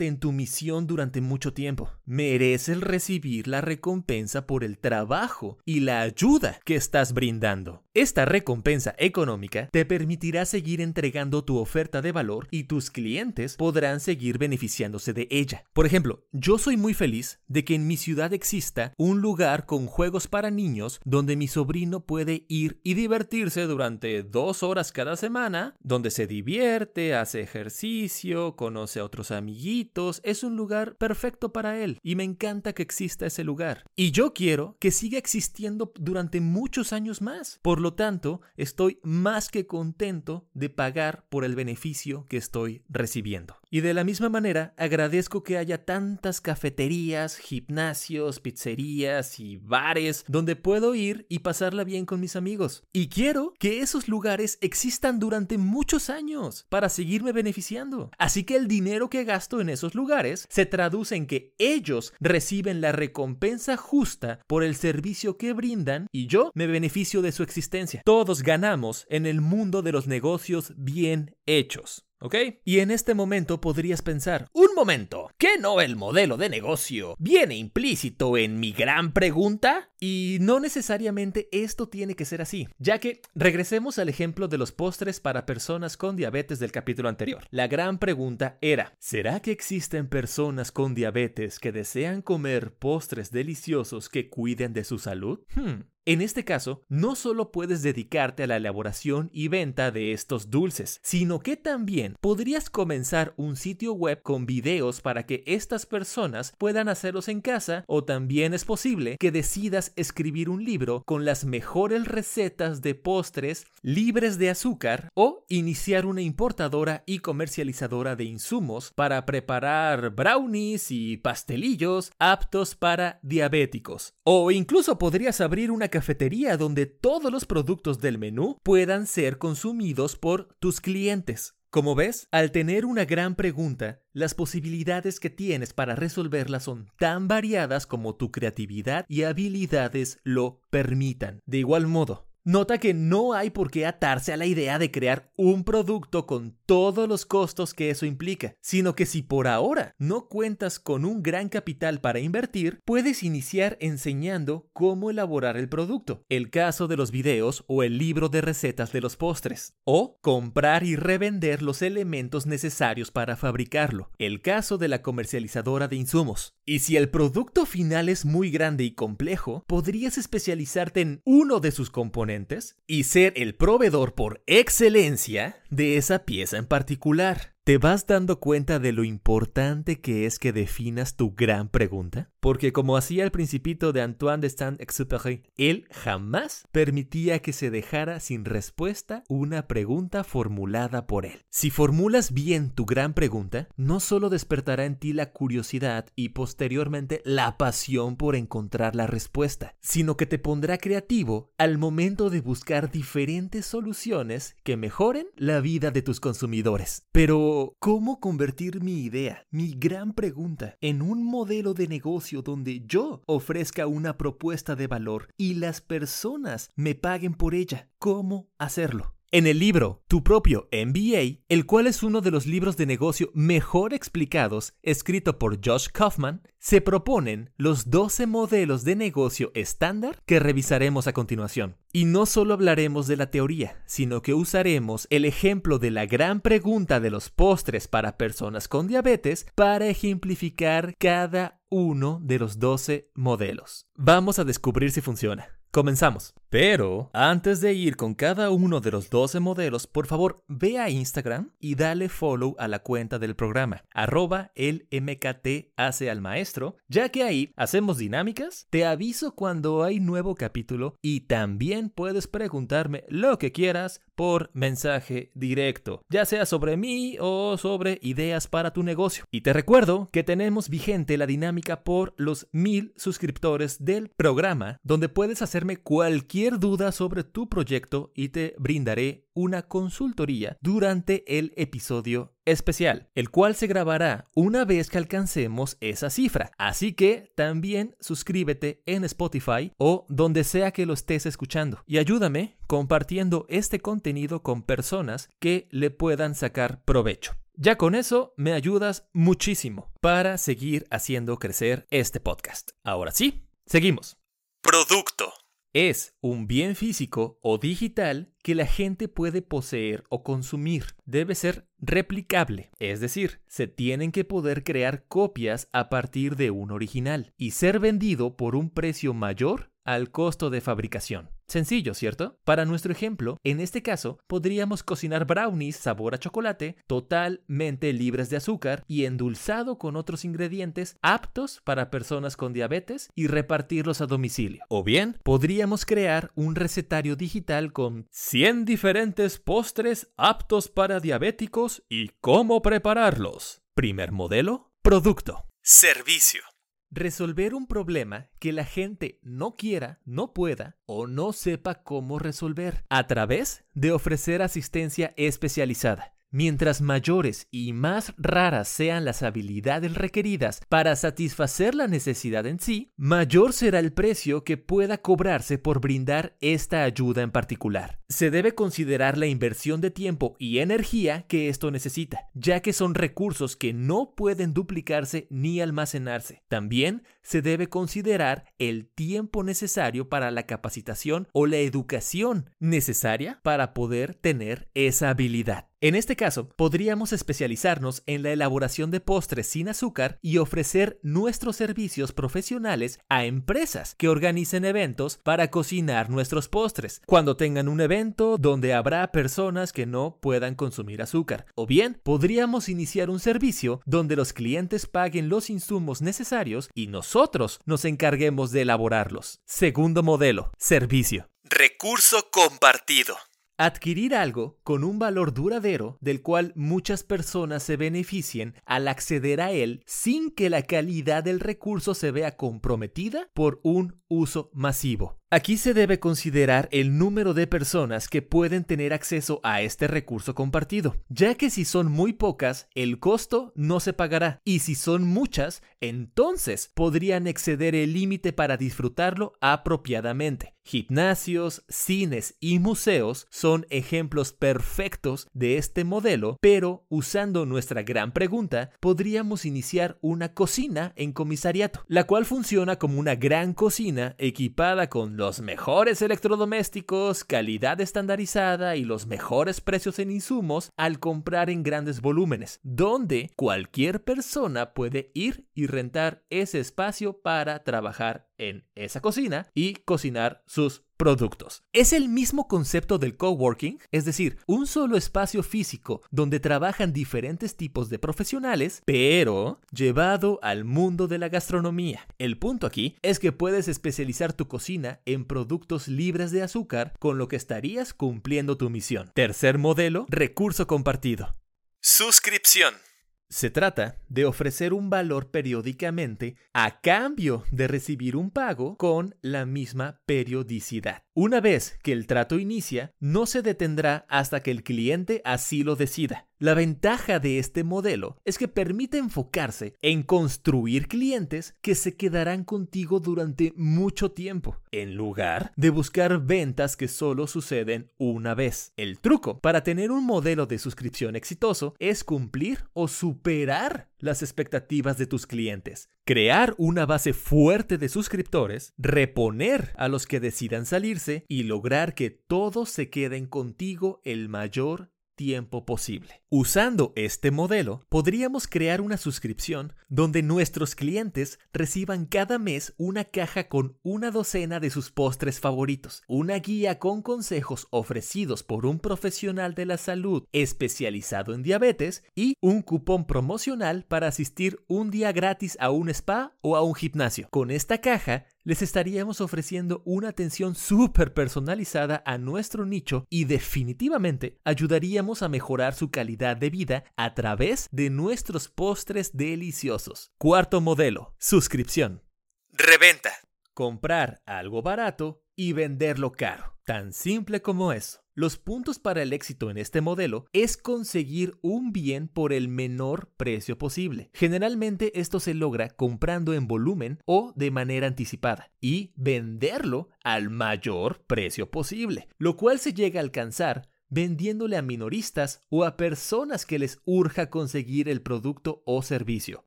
en 0.04 0.18
tu 0.18 0.32
misión 0.32 0.86
durante 0.86 1.22
mucho 1.22 1.54
tiempo. 1.54 1.90
Mereces 2.04 2.80
recibir 2.80 3.48
la 3.48 3.62
recompensa 3.62 4.46
por 4.46 4.64
el 4.64 4.78
trabajo 4.78 5.58
y 5.64 5.80
la 5.80 6.02
ayuda 6.02 6.60
que 6.64 6.76
estás 6.76 7.14
brindando. 7.14 7.85
Esta 7.96 8.26
recompensa 8.26 8.94
económica 8.98 9.70
te 9.72 9.86
permitirá 9.86 10.44
seguir 10.44 10.82
entregando 10.82 11.44
tu 11.44 11.56
oferta 11.56 12.02
de 12.02 12.12
valor 12.12 12.46
y 12.50 12.64
tus 12.64 12.90
clientes 12.90 13.56
podrán 13.56 14.00
seguir 14.00 14.36
beneficiándose 14.36 15.14
de 15.14 15.26
ella. 15.30 15.64
Por 15.72 15.86
ejemplo, 15.86 16.22
yo 16.30 16.58
soy 16.58 16.76
muy 16.76 16.92
feliz 16.92 17.40
de 17.48 17.64
que 17.64 17.74
en 17.74 17.86
mi 17.86 17.96
ciudad 17.96 18.34
exista 18.34 18.92
un 18.98 19.22
lugar 19.22 19.64
con 19.64 19.86
juegos 19.86 20.28
para 20.28 20.50
niños 20.50 21.00
donde 21.06 21.36
mi 21.36 21.48
sobrino 21.48 22.04
puede 22.04 22.44
ir 22.50 22.82
y 22.84 22.92
divertirse 22.92 23.62
durante 23.62 24.22
dos 24.22 24.62
horas 24.62 24.92
cada 24.92 25.16
semana, 25.16 25.74
donde 25.80 26.10
se 26.10 26.26
divierte, 26.26 27.14
hace 27.14 27.40
ejercicio, 27.40 28.56
conoce 28.56 29.00
a 29.00 29.04
otros 29.06 29.30
amiguitos, 29.30 30.20
es 30.22 30.44
un 30.44 30.54
lugar 30.54 30.96
perfecto 30.98 31.50
para 31.50 31.82
él 31.82 31.98
y 32.02 32.14
me 32.14 32.24
encanta 32.24 32.74
que 32.74 32.82
exista 32.82 33.24
ese 33.24 33.42
lugar. 33.42 33.84
Y 33.96 34.10
yo 34.10 34.34
quiero 34.34 34.76
que 34.80 34.90
siga 34.90 35.16
existiendo 35.16 35.94
durante 35.98 36.42
muchos 36.42 36.92
años 36.92 37.22
más. 37.22 37.58
Lo 37.86 37.94
tanto, 37.94 38.41
estoy 38.56 38.98
más 39.04 39.48
que 39.48 39.66
contento 39.66 40.48
de 40.54 40.70
pagar 40.70 41.24
por 41.28 41.44
el 41.44 41.54
beneficio 41.54 42.26
que 42.28 42.36
estoy 42.36 42.82
recibiendo. 42.88 43.58
Y 43.71 43.81
de 43.81 43.94
la 43.94 44.04
misma 44.04 44.28
manera, 44.28 44.75
agradezco 44.77 45.43
que 45.43 45.59
haya 45.59 45.84
tantas 45.84 46.41
cafeterías, 46.41 47.37
gimnasios, 47.37 48.41
pizzerías 48.41 49.38
y 49.41 49.56
bares 49.56 50.25
donde 50.28 50.56
puedo 50.56 50.94
ir 50.94 51.26
y 51.29 51.40
pasarla 51.40 51.85
bien 51.85 52.06
con 52.06 52.20
mis 52.20 52.37
amigos. 52.37 52.85
Y 52.93 53.08
quiero 53.08 53.52
que 53.58 53.81
esos 53.81 54.08
lugares 54.08 54.58
existan 54.61 55.19
durante 55.19 55.58
muchos 55.58 56.11
años 56.11 56.67
para 56.69 56.88
seguirme 56.88 57.32
beneficiando. 57.32 58.11
Así 58.19 58.44
que 58.44 58.56
el 58.56 58.69
dinero 58.69 59.11
que 59.11 59.25
gasto 59.25 59.61
en 59.61 59.69
esos 59.69 59.94
lugares 59.94 60.46
se 60.49 60.67
traduce 60.67 61.17
en 61.17 61.26
que 61.26 61.55
ellos 61.58 62.14
reciben 62.20 62.81
la 62.81 62.93
recompensa 62.93 63.76
justa 63.76 64.40
por 64.46 64.62
el 64.62 64.76
servicio 64.76 65.37
que 65.37 65.52
brindan 65.52 66.06
y 66.12 66.26
yo 66.26 66.50
me 66.55 66.67
beneficio 66.67 67.23
de 67.23 67.32
su 67.32 67.43
existencia 67.43 67.67
todos 68.05 68.43
ganamos 68.43 69.06
en 69.08 69.26
el 69.26 69.40
mundo 69.40 69.82
de 69.82 69.93
los 69.93 70.06
negocios 70.06 70.73
bien 70.76 71.37
hechos. 71.46 72.06
¿Ok? 72.18 72.34
Y 72.64 72.78
en 72.78 72.90
este 72.90 73.14
momento 73.14 73.60
podrías 73.60 74.00
pensar, 74.00 74.48
un 74.52 74.68
momento, 74.74 75.30
¿qué 75.36 75.58
no 75.58 75.80
el 75.82 75.96
modelo 75.96 76.38
de 76.38 76.48
negocio 76.48 77.14
viene 77.18 77.56
implícito 77.56 78.38
en 78.38 78.58
mi 78.58 78.72
gran 78.72 79.12
pregunta? 79.12 79.90
Y 80.00 80.38
no 80.40 80.60
necesariamente 80.60 81.48
esto 81.52 81.88
tiene 81.88 82.14
que 82.14 82.25
ser 82.25 82.43
así, 82.43 82.69
ya 82.78 82.98
que 82.98 83.22
regresemos 83.34 83.98
al 83.98 84.08
ejemplo 84.08 84.48
de 84.48 84.58
los 84.58 84.72
postres 84.72 85.20
para 85.20 85.46
personas 85.46 85.96
con 85.96 86.16
diabetes 86.16 86.58
del 86.58 86.72
capítulo 86.72 87.08
anterior. 87.08 87.44
La 87.50 87.66
gran 87.66 87.98
pregunta 87.98 88.58
era, 88.60 88.94
¿será 88.98 89.40
que 89.40 89.52
existen 89.52 90.08
personas 90.08 90.72
con 90.72 90.94
diabetes 90.94 91.58
que 91.58 91.72
desean 91.72 92.22
comer 92.22 92.75
postres 92.75 93.31
deliciosos 93.31 94.08
que 94.08 94.28
cuiden 94.28 94.72
de 94.72 94.84
su 94.84 94.98
salud? 94.98 95.40
Hmm, 95.54 95.82
en 96.08 96.22
este 96.22 96.44
caso, 96.44 96.84
no 96.88 97.16
solo 97.16 97.50
puedes 97.50 97.82
dedicarte 97.82 98.44
a 98.44 98.46
la 98.46 98.58
elaboración 98.58 99.28
y 99.32 99.49
venta 99.49 99.90
de 99.90 100.12
estos 100.12 100.50
dulces, 100.50 101.00
sino 101.02 101.40
que 101.40 101.56
también 101.56 102.14
podrías 102.20 102.70
comenzar 102.70 103.34
un 103.37 103.56
sitio 103.56 103.92
web 103.92 104.22
con 104.22 104.46
videos 104.46 105.00
para 105.00 105.26
que 105.26 105.42
estas 105.49 105.84
personas 105.84 106.54
puedan 106.58 106.88
hacerlos 106.88 107.26
en 107.26 107.40
casa 107.40 107.82
o 107.88 108.04
también 108.04 108.54
es 108.54 108.64
posible 108.64 109.16
que 109.19 109.32
decidas 109.32 109.92
escribir 109.96 110.48
un 110.48 110.64
libro 110.64 111.02
con 111.04 111.25
las 111.25 111.44
mejores 111.44 112.06
recetas 112.06 112.82
de 112.82 112.94
postres 112.94 113.66
libres 113.82 114.38
de 114.38 114.50
azúcar 114.50 115.08
o 115.14 115.44
iniciar 115.48 116.06
una 116.06 116.22
importadora 116.22 117.02
y 117.06 117.19
comercializadora 117.19 118.16
de 118.16 118.25
insumos 118.25 118.93
para 118.94 119.26
preparar 119.26 120.10
brownies 120.10 120.90
y 120.90 121.16
pastelillos 121.16 122.12
aptos 122.19 122.75
para 122.75 123.19
diabéticos. 123.22 124.14
O 124.25 124.50
incluso 124.50 124.98
podrías 124.98 125.40
abrir 125.40 125.70
una 125.70 125.88
cafetería 125.88 126.56
donde 126.56 126.87
todos 126.87 127.32
los 127.32 127.44
productos 127.44 128.00
del 128.00 128.19
menú 128.19 128.58
puedan 128.62 129.06
ser 129.06 129.38
consumidos 129.38 130.16
por 130.16 130.49
tus 130.60 130.81
clientes. 130.81 131.54
Como 131.76 131.94
ves, 131.94 132.26
al 132.31 132.52
tener 132.52 132.87
una 132.87 133.05
gran 133.05 133.34
pregunta, 133.34 134.00
las 134.14 134.32
posibilidades 134.32 135.20
que 135.20 135.28
tienes 135.28 135.75
para 135.75 135.94
resolverla 135.94 136.58
son 136.58 136.90
tan 136.99 137.28
variadas 137.28 137.87
como 137.87 138.14
tu 138.14 138.32
creatividad 138.32 139.05
y 139.11 139.25
habilidades 139.25 140.19
lo 140.25 140.62
permitan. 140.70 141.43
De 141.44 141.58
igual 141.58 141.87
modo, 141.87 142.31
Nota 142.48 142.78
que 142.78 142.94
no 142.94 143.32
hay 143.32 143.50
por 143.50 143.72
qué 143.72 143.87
atarse 143.87 144.32
a 144.32 144.37
la 144.37 144.46
idea 144.46 144.78
de 144.78 144.93
crear 144.93 145.32
un 145.37 145.64
producto 145.64 146.26
con 146.26 146.56
todos 146.64 147.08
los 147.08 147.26
costos 147.26 147.75
que 147.75 147.90
eso 147.90 148.06
implica, 148.06 148.54
sino 148.60 148.94
que 148.94 149.04
si 149.04 149.22
por 149.22 149.48
ahora 149.48 149.96
no 149.98 150.28
cuentas 150.28 150.78
con 150.78 151.04
un 151.04 151.25
gran 151.25 151.48
capital 151.48 152.00
para 152.00 152.20
invertir, 152.20 152.82
puedes 152.84 153.25
iniciar 153.25 153.76
enseñando 153.81 154.70
cómo 154.72 155.10
elaborar 155.10 155.56
el 155.56 155.69
producto, 155.69 156.22
el 156.28 156.50
caso 156.50 156.87
de 156.87 156.96
los 156.96 157.10
videos 157.10 157.64
o 157.66 157.82
el 157.82 157.98
libro 157.98 158.28
de 158.28 158.43
recetas 158.43 158.92
de 158.92 159.00
los 159.00 159.16
postres, 159.16 159.75
o 159.82 160.16
comprar 160.20 160.84
y 160.84 160.94
revender 160.94 161.62
los 161.62 161.82
elementos 161.82 162.46
necesarios 162.46 163.10
para 163.10 163.34
fabricarlo, 163.34 164.12
el 164.19 164.40
caso 164.40 164.78
de 164.78 164.87
la 164.87 165.02
comercializadora 165.02 165.88
de 165.88 165.96
insumos. 165.96 166.56
Y 166.68 166.80
si 166.80 166.96
el 166.96 167.08
producto 167.08 167.64
final 167.64 168.08
es 168.08 168.24
muy 168.24 168.50
grande 168.50 168.82
y 168.82 168.90
complejo, 168.90 169.62
podrías 169.68 170.18
especializarte 170.18 171.00
en 171.00 171.22
uno 171.24 171.60
de 171.60 171.70
sus 171.70 171.90
componentes 171.90 172.76
y 172.88 173.04
ser 173.04 173.32
el 173.36 173.54
proveedor 173.54 174.14
por 174.14 174.42
excelencia 174.48 175.62
de 175.70 175.96
esa 175.96 176.24
pieza 176.24 176.56
en 176.56 176.66
particular. 176.66 177.56
¿Te 177.66 177.78
vas 177.78 178.06
dando 178.06 178.38
cuenta 178.38 178.78
de 178.78 178.92
lo 178.92 179.02
importante 179.02 180.00
que 180.00 180.24
es 180.24 180.38
que 180.38 180.52
definas 180.52 181.16
tu 181.16 181.34
gran 181.34 181.68
pregunta? 181.68 182.30
Porque 182.38 182.72
como 182.72 182.96
hacía 182.96 183.24
el 183.24 183.32
principito 183.32 183.92
de 183.92 184.02
Antoine 184.02 184.40
de 184.40 184.50
Saint-Exupéry, 184.50 185.42
él 185.56 185.88
jamás 185.90 186.68
permitía 186.70 187.40
que 187.40 187.52
se 187.52 187.70
dejara 187.72 188.20
sin 188.20 188.44
respuesta 188.44 189.24
una 189.28 189.66
pregunta 189.66 190.22
formulada 190.22 191.08
por 191.08 191.26
él. 191.26 191.44
Si 191.50 191.70
formulas 191.70 192.30
bien 192.30 192.70
tu 192.70 192.86
gran 192.86 193.14
pregunta, 193.14 193.66
no 193.76 193.98
solo 193.98 194.30
despertará 194.30 194.84
en 194.84 194.94
ti 194.94 195.12
la 195.12 195.32
curiosidad 195.32 196.06
y 196.14 196.28
posteriormente 196.28 197.20
la 197.24 197.58
pasión 197.58 198.14
por 198.14 198.36
encontrar 198.36 198.94
la 198.94 199.08
respuesta, 199.08 199.74
sino 199.80 200.16
que 200.16 200.26
te 200.26 200.38
pondrá 200.38 200.78
creativo 200.78 201.52
al 201.58 201.78
momento 201.78 202.30
de 202.30 202.42
buscar 202.42 202.92
diferentes 202.92 203.66
soluciones 203.66 204.54
que 204.62 204.76
mejoren 204.76 205.26
la 205.34 205.58
vida 205.58 205.90
de 205.90 206.02
tus 206.02 206.20
consumidores. 206.20 207.08
Pero 207.10 207.56
¿cómo 207.79 208.20
convertir 208.20 208.82
mi 208.82 209.03
idea, 209.05 209.47
mi 209.50 209.75
gran 209.75 210.12
pregunta, 210.12 210.76
en 210.81 211.03
un 211.03 211.25
modelo 211.25 211.75
de 211.75 211.88
negocio 211.88 212.43
donde 212.43 212.85
yo 212.87 213.23
ofrezca 213.26 213.87
una 213.87 214.17
propuesta 214.17 214.76
de 214.76 214.87
valor 214.87 215.29
y 215.37 215.55
las 215.55 215.81
personas 215.81 216.70
me 216.76 216.94
paguen 216.94 217.35
por 217.35 217.55
ella? 217.55 217.88
¿Cómo 217.99 218.49
hacerlo? 218.58 219.15
En 219.32 219.49
el 219.49 219.58
libro 219.58 220.05
Tu 220.06 220.23
propio 220.23 220.69
MBA, 220.70 221.43
el 221.49 221.67
cual 221.67 221.88
es 221.88 222.05
uno 222.05 222.20
de 222.20 222.31
los 222.31 222.46
libros 222.46 222.76
de 222.76 222.87
negocio 222.87 223.32
mejor 223.34 223.93
explicados, 223.93 224.75
escrito 224.82 225.37
por 225.37 225.58
Josh 225.64 225.88
Kaufman, 225.88 226.43
se 226.61 226.81
proponen 226.81 227.50
los 227.56 227.90
12 227.90 228.28
modelos 228.28 228.84
de 228.84 228.94
negocio 228.94 229.50
estándar 229.55 230.23
que 230.26 230.38
revisaremos 230.38 231.08
a 231.08 231.12
continuación. 231.12 231.76
Y 231.93 232.05
no 232.05 232.25
solo 232.25 232.55
hablaremos 232.55 233.08
de 233.08 233.17
la 233.17 233.32
teoría, 233.32 233.82
sino 233.87 234.23
que 234.23 234.32
usaremos 234.32 235.08
el 235.11 235.25
ejemplo 235.25 235.81
de 235.81 235.90
la 235.90 236.06
gran 236.06 236.40
pregunta 236.40 237.00
de 237.00 237.11
los 237.11 237.28
postres 237.28 237.88
para 237.88 238.17
personas 238.17 238.69
con 238.69 238.87
diabetes 238.87 239.49
para 239.56 239.88
ejemplificar 239.88 240.94
cada 240.99 241.61
uno 241.69 242.20
de 242.23 242.38
los 242.38 242.61
12 242.61 243.11
modelos. 243.17 243.87
Vamos 243.96 244.38
a 244.38 244.44
descubrir 244.44 244.93
si 244.93 245.00
funciona. 245.00 245.49
Comenzamos. 245.76 246.32
Pero 246.49 247.11
antes 247.12 247.61
de 247.61 247.75
ir 247.75 247.96
con 247.96 248.14
cada 248.14 248.50
uno 248.50 248.81
de 248.81 248.90
los 248.90 249.11
12 249.11 249.40
modelos, 249.40 249.87
por 249.87 250.06
favor 250.06 250.43
ve 250.49 250.78
a 250.78 250.88
Instagram 250.88 251.50
y 251.61 251.75
dale 251.75 252.08
follow 252.08 252.56
a 252.58 252.67
la 252.67 252.78
cuenta 252.78 253.19
del 253.19 253.37
programa, 253.37 253.84
arroba 253.93 254.52
el 254.55 254.87
MKT 254.90 255.75
hace 255.76 256.08
al 256.08 256.23
maestro, 256.23 256.76
ya 256.88 257.11
que 257.11 257.25
ahí 257.25 257.52
hacemos 257.56 257.99
dinámicas, 257.99 258.69
te 258.70 258.87
aviso 258.87 259.34
cuando 259.34 259.82
hay 259.82 260.00
nuevo 260.00 260.34
capítulo 260.34 260.94
y 261.02 261.23
también 261.23 261.90
puedes 261.90 262.26
preguntarme 262.26 263.05
lo 263.08 263.38
que 263.38 263.52
quieras 263.52 264.00
por 264.14 264.50
mensaje 264.55 265.31
directo, 265.34 266.02
ya 266.08 266.25
sea 266.25 266.46
sobre 266.46 266.76
mí 266.76 267.19
o 267.20 267.58
sobre 267.58 267.99
ideas 268.02 268.46
para 268.46 268.73
tu 268.73 268.82
negocio. 268.82 269.25
Y 269.31 269.43
te 269.43 269.52
recuerdo 269.52 270.08
que 270.11 270.25
tenemos 270.25 270.70
vigente 270.70 271.19
la 271.19 271.26
dinámica 271.26 271.84
por 271.84 272.14
los 272.17 272.49
mil 272.50 272.94
suscriptores 272.96 273.84
del 273.84 274.08
programa, 274.08 274.78
donde 274.82 275.11
puedes 275.11 275.43
cualquier 275.74 276.60
duda 276.60 276.92
sobre 276.92 277.24
tu 277.24 277.48
proyecto 277.48 278.12
y 278.14 278.28
te 278.28 278.54
brindaré 278.58 279.26
una 279.34 279.62
consultoría 279.62 280.56
durante 280.60 281.38
el 281.38 281.52
episodio 281.56 282.34
especial, 282.44 283.08
el 283.14 283.30
cual 283.30 283.56
se 283.56 283.66
grabará 283.66 284.30
una 284.34 284.64
vez 284.64 284.88
que 284.88 284.98
alcancemos 284.98 285.76
esa 285.80 286.08
cifra. 286.10 286.52
Así 286.56 286.92
que 286.92 287.32
también 287.34 287.96
suscríbete 287.98 288.82
en 288.86 289.04
Spotify 289.04 289.72
o 289.76 290.06
donde 290.08 290.44
sea 290.44 290.70
que 290.70 290.86
lo 290.86 290.94
estés 290.94 291.26
escuchando 291.26 291.82
y 291.86 291.98
ayúdame 291.98 292.56
compartiendo 292.68 293.46
este 293.48 293.80
contenido 293.80 294.42
con 294.42 294.62
personas 294.62 295.28
que 295.40 295.66
le 295.70 295.90
puedan 295.90 296.34
sacar 296.34 296.84
provecho. 296.84 297.32
Ya 297.58 297.78
con 297.78 297.94
eso 297.94 298.34
me 298.36 298.52
ayudas 298.52 299.08
muchísimo 299.14 299.90
para 300.02 300.36
seguir 300.36 300.86
haciendo 300.90 301.38
crecer 301.38 301.86
este 301.90 302.20
podcast. 302.20 302.70
Ahora 302.84 303.12
sí, 303.12 303.48
seguimos. 303.64 304.18
Producto 304.60 305.32
es 305.76 306.17
un 306.23 306.46
bien 306.46 306.75
físico 306.75 307.38
o 307.42 307.59
digital 307.59 308.33
que 308.42 308.54
la 308.54 308.64
gente 308.64 309.09
puede 309.09 309.42
poseer 309.42 310.04
o 310.09 310.25
consumir. 310.25 310.97
Debe 311.04 311.35
ser 311.35 311.68
replicable, 311.78 312.71
es 312.78 313.00
decir, 313.00 313.42
se 313.47 313.66
tienen 313.66 314.11
que 314.11 314.25
poder 314.25 314.64
crear 314.64 315.04
copias 315.06 315.68
a 315.73 315.90
partir 315.90 316.37
de 316.37 316.50
un 316.50 316.71
original 316.71 317.35
y 317.37 317.50
ser 317.50 317.78
vendido 317.78 318.38
por 318.38 318.56
un 318.56 318.71
precio 318.71 319.12
mayor 319.12 319.71
al 319.85 320.11
costo 320.11 320.49
de 320.49 320.62
fabricación. 320.62 321.36
Sencillo, 321.49 321.95
¿cierto? 321.95 322.38
Para 322.45 322.65
nuestro 322.65 322.93
ejemplo, 322.93 323.38
en 323.45 323.61
este 323.61 323.83
caso, 323.83 324.19
podríamos 324.26 324.83
cocinar 324.83 325.26
brownies 325.26 325.76
sabor 325.76 326.15
a 326.15 326.19
chocolate 326.19 326.76
totalmente 326.87 327.93
libres 327.93 328.31
de 328.31 328.37
azúcar 328.37 328.85
y 328.88 329.05
endulzado 329.05 329.79
con 329.79 329.97
otros 329.97 330.25
ingredientes 330.25 330.97
aptos 331.03 331.61
para 331.65 331.91
personas 331.91 332.37
con 332.37 332.53
diabetes 332.53 333.11
y 333.15 333.29
repartirlos 333.29 334.00
a 334.00 334.07
domicilio. 334.07 334.65
O 334.69 334.83
bien, 334.83 335.19
podríamos 335.23 335.87
crear 335.87 336.33
un 336.35 336.57
recetario 336.57 337.15
digital 337.15 337.73
con 337.73 338.09
100 338.11 338.65
diferentes 338.65 339.38
postres 339.38 340.09
aptos 340.17 340.69
para 340.69 341.00
diabéticos 341.00 341.85
y 341.88 342.09
cómo 342.21 342.61
prepararlos. 342.62 343.62
Primer 343.75 344.11
modelo, 344.11 344.73
producto. 344.83 345.45
Servicio. 345.62 346.55
Resolver 346.97 347.55
un 347.55 347.67
problema 347.67 348.31
que 348.38 348.55
la 348.55 348.65
gente 348.65 349.21
no 349.23 349.55
quiera, 349.55 350.00
no 350.07 350.33
pueda 350.33 350.79
o 350.87 351.07
no 351.07 351.35
sepa 351.35 351.83
cómo 351.83 352.19
resolver 352.19 352.87
a 352.88 353.07
través 353.07 353.67
de 353.75 353.93
ofrecer 353.93 354.41
asistencia 354.41 355.12
especializada. 355.19 356.15
Mientras 356.30 356.80
mayores 356.80 357.47
y 357.50 357.73
más 357.73 358.12
raras 358.18 358.68
sean 358.68 359.04
las 359.04 359.23
habilidades 359.23 359.95
requeridas 359.95 360.61
para 360.68 360.97
satisfacer 360.97 361.75
la 361.75 361.87
necesidad 361.87 362.47
en 362.47 362.59
sí, 362.59 362.92
mayor 362.97 363.52
será 363.52 363.78
el 363.78 363.92
precio 363.92 364.42
que 364.42 364.56
pueda 364.56 364.99
cobrarse 364.99 365.59
por 365.59 365.80
brindar 365.80 366.37
esta 366.40 366.83
ayuda 366.83 367.23
en 367.23 367.30
particular. 367.30 368.00
Se 368.09 368.30
debe 368.30 368.54
considerar 368.54 369.16
la 369.16 369.26
inversión 369.26 369.80
de 369.80 369.90
tiempo 369.90 370.37
y 370.38 370.59
energía 370.59 371.26
que 371.28 371.49
esto 371.49 371.71
necesita, 371.71 372.28
ya 372.35 372.61
que 372.61 372.73
son 372.73 372.95
recursos 372.95 373.56
que 373.56 373.73
no 373.73 374.14
pueden 374.16 374.52
duplicarse 374.52 375.26
ni 375.30 375.61
almacenarse. 375.61 376.42
También 376.49 377.04
se 377.23 377.42
debe 377.42 377.68
considerar 377.68 378.45
el 378.59 378.88
tiempo 378.88 379.42
necesario 379.42 380.09
para 380.09 380.30
la 380.30 380.45
capacitación 380.45 381.28
o 381.33 381.47
la 381.47 381.56
educación 381.56 382.50
necesaria 382.59 383.40
para 383.42 383.75
poder 383.75 384.14
tener 384.14 384.68
esa 384.75 385.11
habilidad. 385.11 385.68
En 385.83 385.95
este 385.95 386.16
caso, 386.16 386.49
podríamos 386.49 387.12
especializarnos 387.12 388.02
en 388.06 388.23
la 388.23 388.33
elaboración 388.33 388.90
de 388.90 389.00
postres 389.00 389.47
sin 389.47 389.68
azúcar 389.68 390.18
y 390.23 390.38
ofrecer 390.38 390.99
nuestros 391.02 391.56
servicios 391.56 392.12
profesionales 392.12 392.99
a 393.11 393.26
empresas 393.26 393.95
que 393.95 394.09
organicen 394.09 394.64
eventos 394.64 395.18
para 395.23 395.50
cocinar 395.50 396.09
nuestros 396.09 396.49
postres, 396.49 397.02
cuando 397.04 397.37
tengan 397.37 397.68
un 397.68 397.83
evento 397.83 398.38
donde 398.38 398.73
habrá 398.73 399.12
personas 399.12 399.75
que 399.75 399.85
no 399.85 400.18
puedan 400.23 400.54
consumir 400.54 401.02
azúcar. 401.02 401.45
O 401.54 401.66
bien, 401.66 402.00
podríamos 402.02 402.71
iniciar 402.71 403.11
un 403.11 403.21
servicio 403.21 403.83
donde 403.85 404.16
los 404.16 404.33
clientes 404.33 404.87
paguen 404.87 405.28
los 405.28 405.50
insumos 405.50 406.00
necesarios 406.00 406.71
y 406.73 406.87
nosotros 406.87 407.61
nos 407.66 407.85
encarguemos 407.85 408.50
de 408.50 408.62
elaborarlos. 408.62 409.40
Segundo 409.45 410.02
modelo, 410.02 410.52
servicio. 410.56 411.28
Recurso 411.45 412.30
compartido. 412.30 413.14
Adquirir 413.58 414.14
algo 414.14 414.58
con 414.64 414.84
un 414.84 414.98
valor 414.98 415.32
duradero 415.32 415.96
del 416.02 416.20
cual 416.20 416.52
muchas 416.56 417.02
personas 417.04 417.62
se 417.62 417.78
beneficien 417.78 418.54
al 418.66 418.86
acceder 418.86 419.40
a 419.40 419.50
él 419.50 419.82
sin 419.86 420.30
que 420.30 420.50
la 420.50 420.60
calidad 420.60 421.25
del 421.25 421.40
recurso 421.40 421.94
se 421.94 422.10
vea 422.10 422.36
comprometida 422.36 423.30
por 423.32 423.60
un 423.62 424.02
uso 424.08 424.50
masivo. 424.52 425.16
Aquí 425.28 425.56
se 425.56 425.75
debe 425.75 425.99
considerar 425.99 426.68
el 426.71 426.99
número 426.99 427.35
de 427.35 427.49
personas 427.49 428.06
que 428.06 428.23
pueden 428.23 428.62
tener 428.62 428.92
acceso 428.92 429.40
a 429.42 429.61
este 429.61 429.88
recurso 429.88 430.37
compartido, 430.37 430.95
ya 431.09 431.35
que 431.35 431.50
si 431.50 431.64
son 431.64 431.90
muy 431.90 432.12
pocas, 432.12 432.68
el 432.76 433.00
costo 433.00 433.52
no 433.56 433.80
se 433.80 433.92
pagará, 433.92 434.40
y 434.45 434.61
si 434.61 434.76
son 434.76 435.02
muchas, 435.02 435.64
entonces 435.80 436.71
podrían 436.75 437.26
exceder 437.26 437.75
el 437.75 437.92
límite 437.92 438.33
para 438.33 438.56
disfrutarlo 438.56 439.33
apropiadamente. 439.40 440.54
Gimnasios, 440.66 441.64
cines 441.68 442.37
y 442.40 442.59
museos 442.59 443.28
son 443.30 443.66
ejemplos 443.71 444.33
perfectos 444.33 445.28
de 445.33 445.59
este 445.59 445.85
modelo, 445.85 446.38
pero 446.40 446.85
usando 446.88 447.47
nuestra 447.47 447.85
gran 447.85 448.12
pregunta, 448.12 448.71
podríamos 448.80 449.45
iniciar 449.45 449.97
una 450.00 450.35
cocina 450.35 450.92
en 450.97 451.12
comisariato, 451.12 451.85
la 451.87 452.04
cual 452.04 452.25
funciona 452.25 452.80
como 452.80 452.99
una 452.99 453.14
gran 453.14 453.54
cocina 453.54 454.16
equipada 454.18 454.88
con 454.88 455.15
los 455.16 455.40
mejores 455.40 456.02
electrodomésticos, 456.02 457.25
calidad 457.25 457.80
estandarizada 457.80 458.76
y 458.76 458.85
los 458.85 459.06
mejores 459.06 459.61
precios 459.61 459.99
en 459.99 460.11
insumos 460.11 460.70
al 460.76 460.99
comprar 460.99 461.49
en 461.49 461.62
grandes 461.62 462.02
volúmenes, 462.02 462.61
donde 462.62 463.30
cualquier 463.35 464.04
persona 464.04 464.75
puede 464.75 465.11
ir 465.14 465.49
y 465.54 465.66
rentar 465.66 466.25
ese 466.28 466.61
espacio 466.61 467.20
para 467.23 467.64
trabajar 467.64 468.28
en 468.38 468.66
esa 468.75 469.00
cocina 469.00 469.49
y 469.54 469.75
cocinar 469.76 470.42
sus 470.46 470.86
productos. 470.97 471.62
Es 471.73 471.93
el 471.93 472.09
mismo 472.09 472.49
concepto 472.49 472.99
del 472.99 473.17
coworking, 473.17 473.79
es 473.93 474.05
decir, 474.05 474.38
un 474.47 474.67
solo 474.67 474.97
espacio 474.97 475.43
físico 475.43 476.03
donde 476.11 476.41
trabajan 476.41 476.93
diferentes 476.93 477.57
tipos 477.57 477.91
de 477.91 477.99
profesionales, 477.99 478.83
pero 478.85 479.61
llevado 479.71 480.38
al 480.43 480.65
mundo 480.65 481.09
de 481.09 481.19
la 481.19 481.29
gastronomía. 481.29 482.07
El 482.19 482.38
punto 482.38 482.67
aquí 482.67 482.97
es 483.03 483.19
que 483.19 483.33
puedes 483.33 483.69
especializar 483.69 484.33
tu 484.33 484.49
cocina 484.49 485.00
en 485.05 485.25
productos 485.25 485.88
libres 485.88 486.31
de 486.31 486.43
azúcar, 486.43 486.95
con 486.99 487.19
lo 487.19 487.29
que 487.29 487.37
estarías 487.37 487.95
cumpliendo 487.95 488.57
tu 488.57 488.71
misión. 488.71 489.11
Tercer 489.15 489.59
modelo, 489.59 490.07
recurso 490.09 490.67
compartido. 490.67 491.37
Suscripción. 491.81 492.86
Se 493.28 493.50
trata 493.50 493.97
de 494.09 494.25
ofrecer 494.25 494.73
un 494.73 494.88
valor 494.88 495.33
periódicamente 495.33 496.37
a 496.52 496.80
cambio 496.80 497.45
de 497.50 497.66
recibir 497.66 498.16
un 498.16 498.30
pago 498.30 498.76
con 498.76 499.16
la 499.21 499.47
misma 499.47 500.00
periodicidad. 500.06 501.02
Una 501.12 501.40
vez 501.40 501.76
que 501.83 501.92
el 501.92 502.06
trato 502.06 502.38
inicia, 502.38 502.95
no 503.00 503.26
se 503.26 503.42
detendrá 503.42 504.06
hasta 504.09 504.45
que 504.45 504.52
el 504.52 504.62
cliente 504.62 505.23
así 505.25 505.64
lo 505.64 505.75
decida. 505.75 506.25
La 506.38 506.52
ventaja 506.52 507.19
de 507.19 507.38
este 507.38 507.64
modelo 507.64 508.19
es 508.26 508.37
que 508.37 508.47
permite 508.47 508.99
enfocarse 508.99 509.73
en 509.81 510.02
construir 510.02 510.87
clientes 510.87 511.55
que 511.62 511.75
se 511.75 511.97
quedarán 511.97 512.45
contigo 512.45 513.00
durante 513.00 513.55
mucho 513.57 514.11
tiempo, 514.11 514.61
en 514.71 514.97
lugar 514.97 515.52
de 515.57 515.71
buscar 515.71 516.26
ventas 516.26 516.76
que 516.76 516.88
solo 516.88 517.26
suceden 517.26 517.90
una 517.97 518.35
vez. 518.35 518.75
El 518.76 519.00
truco 519.00 519.40
para 519.40 519.62
tener 519.62 519.90
un 519.90 520.05
modelo 520.05 520.45
de 520.45 520.59
suscripción 520.59 521.16
exitoso 521.16 521.75
es 521.78 522.05
cumplir 522.05 522.66
o 522.75 522.87
superar 522.87 523.88
las 523.99 524.21
expectativas 524.23 524.99
de 524.99 525.07
tus 525.07 525.26
clientes, 525.26 525.88
crear 526.05 526.55
una 526.59 526.85
base 526.85 527.14
fuerte 527.14 527.78
de 527.78 527.88
suscriptores, 527.88 528.75
reponer 528.76 529.73
a 529.78 529.88
los 529.88 530.07
que 530.07 530.21
decidan 530.21 530.66
salirse 530.66 531.25
y 531.28 531.45
lograr 531.45 531.95
que 531.95 532.11
todos 532.11 532.69
se 532.69 532.90
queden 532.90 533.25
contigo 533.25 534.02
el 534.05 534.28
mayor 534.28 534.90
tiempo 535.16 535.64
posible. 535.64 536.23
Usando 536.28 536.92
este 536.94 537.30
modelo, 537.30 537.85
podríamos 537.88 538.46
crear 538.46 538.80
una 538.80 538.96
suscripción 538.96 539.73
donde 539.88 540.23
nuestros 540.23 540.75
clientes 540.75 541.38
reciban 541.52 542.06
cada 542.06 542.38
mes 542.38 542.75
una 542.76 543.04
caja 543.04 543.49
con 543.49 543.78
una 543.82 544.11
docena 544.11 544.61
de 544.61 544.70
sus 544.70 544.90
postres 544.90 545.40
favoritos, 545.40 546.02
una 546.06 546.37
guía 546.38 546.78
con 546.78 547.02
consejos 547.02 547.66
ofrecidos 547.70 548.42
por 548.42 548.66
un 548.66 548.78
profesional 548.78 549.54
de 549.54 549.66
la 549.66 549.78
salud 549.78 550.25
especializado 550.32 551.35
en 551.35 551.42
diabetes 551.42 552.04
y 552.14 552.35
un 552.40 552.62
cupón 552.62 553.06
promocional 553.06 553.85
para 553.85 554.08
asistir 554.08 554.62
un 554.68 554.90
día 554.90 555.12
gratis 555.12 555.56
a 555.61 555.70
un 555.70 555.88
spa 555.88 556.37
o 556.42 556.56
a 556.56 556.62
un 556.62 556.75
gimnasio. 556.75 557.28
Con 557.30 557.50
esta 557.50 557.78
caja 557.78 558.26
les 558.47 558.62
estaríamos 558.62 559.21
ofreciendo 559.21 559.83
una 559.85 560.09
atención 560.09 560.55
súper 560.55 561.12
personalizada 561.12 562.03
a 562.07 562.17
nuestro 562.17 562.65
nicho 562.65 563.05
y 563.11 563.25
definitivamente 563.25 564.38
ayudaríamos 564.45 565.23
a 565.23 565.29
mejorar 565.29 565.75
su 565.75 565.91
calidad 565.91 566.37
de 566.37 566.49
vida 566.49 566.85
a 566.97 567.15
través 567.15 567.69
de 567.73 567.91
nuestros 567.91 568.49
postres 568.49 569.17
deliciosos. 569.17 570.12
Cuarto 570.17 570.61
modelo, 570.61 571.12
suscripción. 571.19 572.05
Reventa. 572.53 573.11
Comprar 573.53 574.23
algo 574.26 574.62
barato 574.62 575.25
y 575.35 575.53
venderlo 575.53 576.12
caro. 576.12 576.57
Tan 576.65 576.93
simple 576.93 577.43
como 577.43 577.73
eso. 577.73 578.05
Los 578.18 578.38
puntos 578.38 578.78
para 578.78 579.02
el 579.02 579.12
éxito 579.12 579.50
en 579.50 579.58
este 579.58 579.82
modelo 579.82 580.25
es 580.32 580.56
conseguir 580.56 581.37
un 581.42 581.70
bien 581.70 582.08
por 582.08 582.32
el 582.32 582.49
menor 582.49 583.11
precio 583.18 583.58
posible. 583.58 584.08
Generalmente 584.14 584.99
esto 584.99 585.20
se 585.20 585.35
logra 585.35 585.68
comprando 585.68 586.32
en 586.32 586.46
volumen 586.46 586.99
o 587.04 587.35
de 587.37 587.50
manera 587.50 587.87
anticipada 587.87 588.50
y 588.58 588.94
venderlo 588.96 589.90
al 590.02 590.30
mayor 590.30 591.04
precio 591.06 591.50
posible, 591.50 592.08
lo 592.16 592.38
cual 592.38 592.58
se 592.58 592.73
llega 592.73 593.00
a 593.00 593.02
alcanzar 593.02 593.68
vendiéndole 593.88 594.57
a 594.57 594.62
minoristas 594.62 595.40
o 595.49 595.64
a 595.64 595.76
personas 595.76 596.47
que 596.47 596.59
les 596.59 596.81
urja 596.85 597.31
conseguir 597.31 597.88
el 597.88 598.02
producto 598.02 598.62
o 598.66 598.83
servicio. 598.83 599.47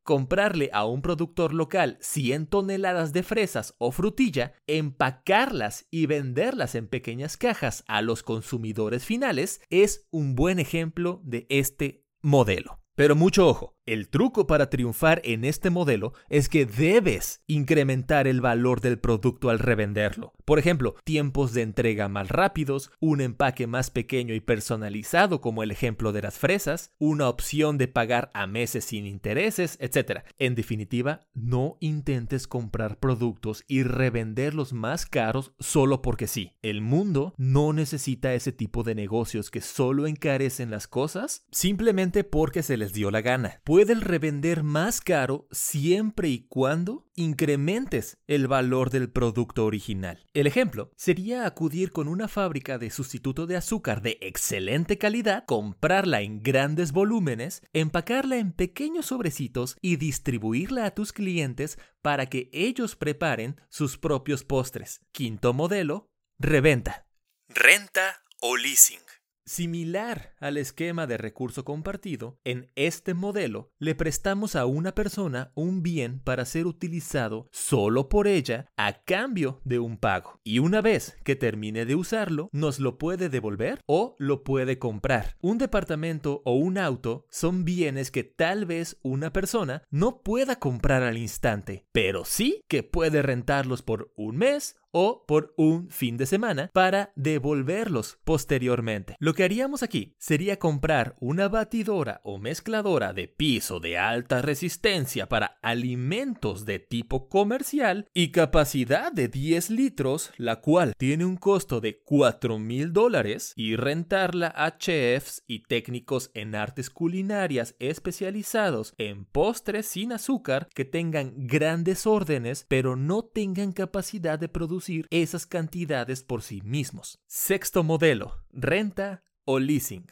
Comprarle 0.04 0.70
a 0.74 0.86
un 0.86 1.02
productor 1.02 1.54
local 1.54 1.98
100 2.02 2.48
toneladas 2.48 3.14
de 3.14 3.24
fresas 3.24 3.76
o 3.78 3.92
frutilla, 3.92 4.54
empacarlas 4.68 5.88
y 5.92 6.06
venderlas 6.06 6.76
en 6.76 6.88
pequeñas 6.88 7.38
cajas 7.38 7.84
a 7.88 8.02
los 8.02 8.24
consumidores 8.24 9.06
finales 9.06 9.62
es 9.70 10.08
un 10.12 10.36
buen 10.36 10.60
ejemplo 10.60 11.22
de 11.24 11.46
este 11.50 12.06
modelo. 12.22 12.80
Pero 13.00 13.16
mucho 13.16 13.48
ojo, 13.48 13.78
el 13.90 14.08
truco 14.08 14.46
para 14.46 14.70
triunfar 14.70 15.20
en 15.24 15.44
este 15.44 15.72
modelo 15.72 16.14
es 16.30 16.48
que 16.48 16.68
debes 16.68 17.42
incrementar 17.48 18.28
el 18.28 18.40
valor 18.40 18.82
del 18.82 19.00
producto 19.00 19.50
al 19.50 19.58
revenderlo. 19.58 20.34
Por 20.46 20.60
ejemplo, 20.60 20.96
tiempos 21.04 21.54
de 21.54 21.64
entrega 21.64 22.08
más 22.08 22.30
rápidos, 22.30 22.92
un 23.00 23.20
empaque 23.20 23.66
más 23.66 23.90
pequeño 23.90 24.36
y 24.36 24.42
personalizado 24.42 25.42
como 25.42 25.64
el 25.64 25.72
ejemplo 25.72 26.12
de 26.12 26.22
las 26.22 26.38
fresas, 26.38 26.92
una 27.00 27.28
opción 27.28 27.80
de 27.80 27.88
pagar 27.88 28.30
a 28.36 28.46
meses 28.46 28.86
sin 28.86 29.08
intereses, 29.08 29.78
etc. 29.82 30.22
En 30.38 30.54
definitiva, 30.54 31.22
no 31.34 31.78
intentes 31.80 32.48
comprar 32.48 33.00
productos 33.00 33.64
y 33.68 33.82
revenderlos 33.82 34.72
más 34.72 35.08
caros 35.08 35.54
solo 35.60 36.04
porque 36.04 36.28
sí. 36.28 36.54
El 36.62 36.82
mundo 36.82 37.34
no 37.38 37.74
necesita 37.74 38.36
ese 38.36 38.52
tipo 38.52 38.84
de 38.84 38.94
negocios 38.94 39.50
que 39.50 39.62
solo 39.62 40.06
encarecen 40.06 40.70
las 40.70 40.88
cosas 40.88 41.48
simplemente 41.52 42.24
porque 42.24 42.62
se 42.62 42.78
les 42.78 42.94
dio 42.94 43.10
la 43.10 43.22
gana 43.22 43.62
puedes 43.80 44.04
revender 44.04 44.62
más 44.62 45.00
caro 45.00 45.48
siempre 45.52 46.28
y 46.28 46.46
cuando 46.50 47.08
incrementes 47.16 48.18
el 48.28 48.50
valor 48.50 48.90
del 48.90 49.10
producto 49.10 49.64
original. 49.66 50.28
El 50.34 50.48
ejemplo 50.48 50.92
sería 50.98 51.46
acudir 51.46 51.94
con 51.94 52.10
una 52.10 52.28
fábrica 52.28 52.78
de 52.78 52.90
sustituto 52.90 53.48
de 53.48 53.56
azúcar 53.56 54.02
de 54.02 54.18
excelente 54.20 54.98
calidad, 54.98 55.46
comprarla 55.46 56.20
en 56.20 56.44
grandes 56.44 56.92
volúmenes, 56.92 57.62
empacarla 57.72 58.36
en 58.36 58.52
pequeños 58.52 59.06
sobrecitos 59.06 59.78
y 59.82 59.96
distribuirla 59.96 60.84
a 60.86 60.92
tus 60.92 61.14
clientes 61.14 61.80
para 62.02 62.26
que 62.26 62.50
ellos 62.52 62.98
preparen 62.98 63.62
sus 63.70 63.98
propios 63.98 64.44
postres. 64.44 65.00
Quinto 65.14 65.54
modelo, 65.54 66.12
reventa. 66.38 67.08
Renta 67.48 68.24
o 68.42 68.58
leasing. 68.58 69.09
Similar 69.50 70.36
al 70.40 70.58
esquema 70.58 71.08
de 71.08 71.18
recurso 71.18 71.66
compartido, 71.66 72.38
en 72.44 72.70
este 72.76 73.16
modelo 73.16 73.72
le 73.80 73.96
prestamos 73.96 74.56
a 74.56 74.68
una 74.68 74.94
persona 74.94 75.52
un 75.56 75.82
bien 75.82 76.20
para 76.20 76.46
ser 76.46 76.68
utilizado 76.68 77.48
solo 77.52 78.10
por 78.10 78.28
ella 78.28 78.68
a 78.78 79.02
cambio 79.06 79.60
de 79.64 79.80
un 79.80 79.98
pago. 79.98 80.40
Y 80.44 80.60
una 80.60 80.82
vez 80.82 81.18
que 81.24 81.36
termine 81.36 81.88
de 81.88 81.96
usarlo, 81.96 82.50
nos 82.52 82.80
lo 82.80 83.00
puede 83.00 83.28
devolver 83.28 83.82
o 83.88 84.16
lo 84.20 84.44
puede 84.44 84.78
comprar. 84.78 85.36
Un 85.42 85.58
departamento 85.58 86.44
o 86.46 86.54
un 86.54 86.78
auto 86.78 87.26
son 87.32 87.66
bienes 87.66 88.12
que 88.12 88.24
tal 88.24 88.68
vez 88.68 89.00
una 89.02 89.34
persona 89.34 89.82
no 89.90 90.22
pueda 90.22 90.60
comprar 90.60 91.02
al 91.02 91.18
instante, 91.18 91.88
pero 91.92 92.24
sí 92.24 92.62
que 92.68 92.84
puede 92.84 93.24
rentarlos 93.24 93.82
por 93.82 94.14
un 94.16 94.38
mes 94.38 94.76
o 94.92 95.24
por 95.28 95.54
un 95.58 95.90
fin 95.90 96.18
de 96.18 96.26
semana 96.26 96.70
para 96.74 97.12
devolverlos 97.16 98.20
posteriormente. 98.24 99.16
Lo 99.20 99.34
que 99.34 99.44
haríamos 99.44 99.84
aquí 99.84 100.16
sería 100.18 100.58
comprar 100.58 101.16
una 101.20 101.48
batidora 101.48 102.22
o 102.24 102.40
mezcladora 102.40 103.14
de 103.14 103.28
piso 103.28 103.80
de 103.80 103.98
alta 103.98 104.42
resistencia 104.42 105.28
para 105.28 105.60
alimentos 105.62 106.66
de 106.66 106.80
tipo 106.80 107.30
comercial 107.30 108.08
y 108.14 108.32
capacidad 108.32 109.12
de 109.12 109.28
10 109.28 109.70
litros, 109.70 110.32
la 110.38 110.62
cual 110.62 110.94
tiene 110.98 111.26
un 111.26 111.38
costo 111.38 111.82
de 111.82 112.02
4 112.04 112.58
mil 112.60 112.94
dólares 112.94 113.54
y 113.56 113.76
rentarla 113.76 114.54
a 114.56 114.78
chefs 114.78 115.44
y 115.48 115.64
técnicos 115.64 116.32
en 116.34 116.56
artes 116.56 116.90
culinarias 116.90 117.76
especializados 117.80 118.94
en 118.98 119.26
postres 119.26 119.86
sin 119.86 120.14
azúcar 120.14 120.68
que 120.74 120.86
tengan 120.86 121.34
grandes 121.36 122.08
órdenes 122.08 122.66
pero 122.68 122.96
no 122.96 123.24
tengan 123.24 123.72
capacidad 123.72 124.40
de 124.40 124.50
producir 124.50 124.79
esas 125.10 125.46
cantidades 125.46 126.24
por 126.24 126.42
sí 126.42 126.62
mismos. 126.62 127.20
Sexto 127.28 127.84
modelo, 127.84 128.46
renta 128.52 129.24
o 129.46 129.60
leasing. 129.60 130.08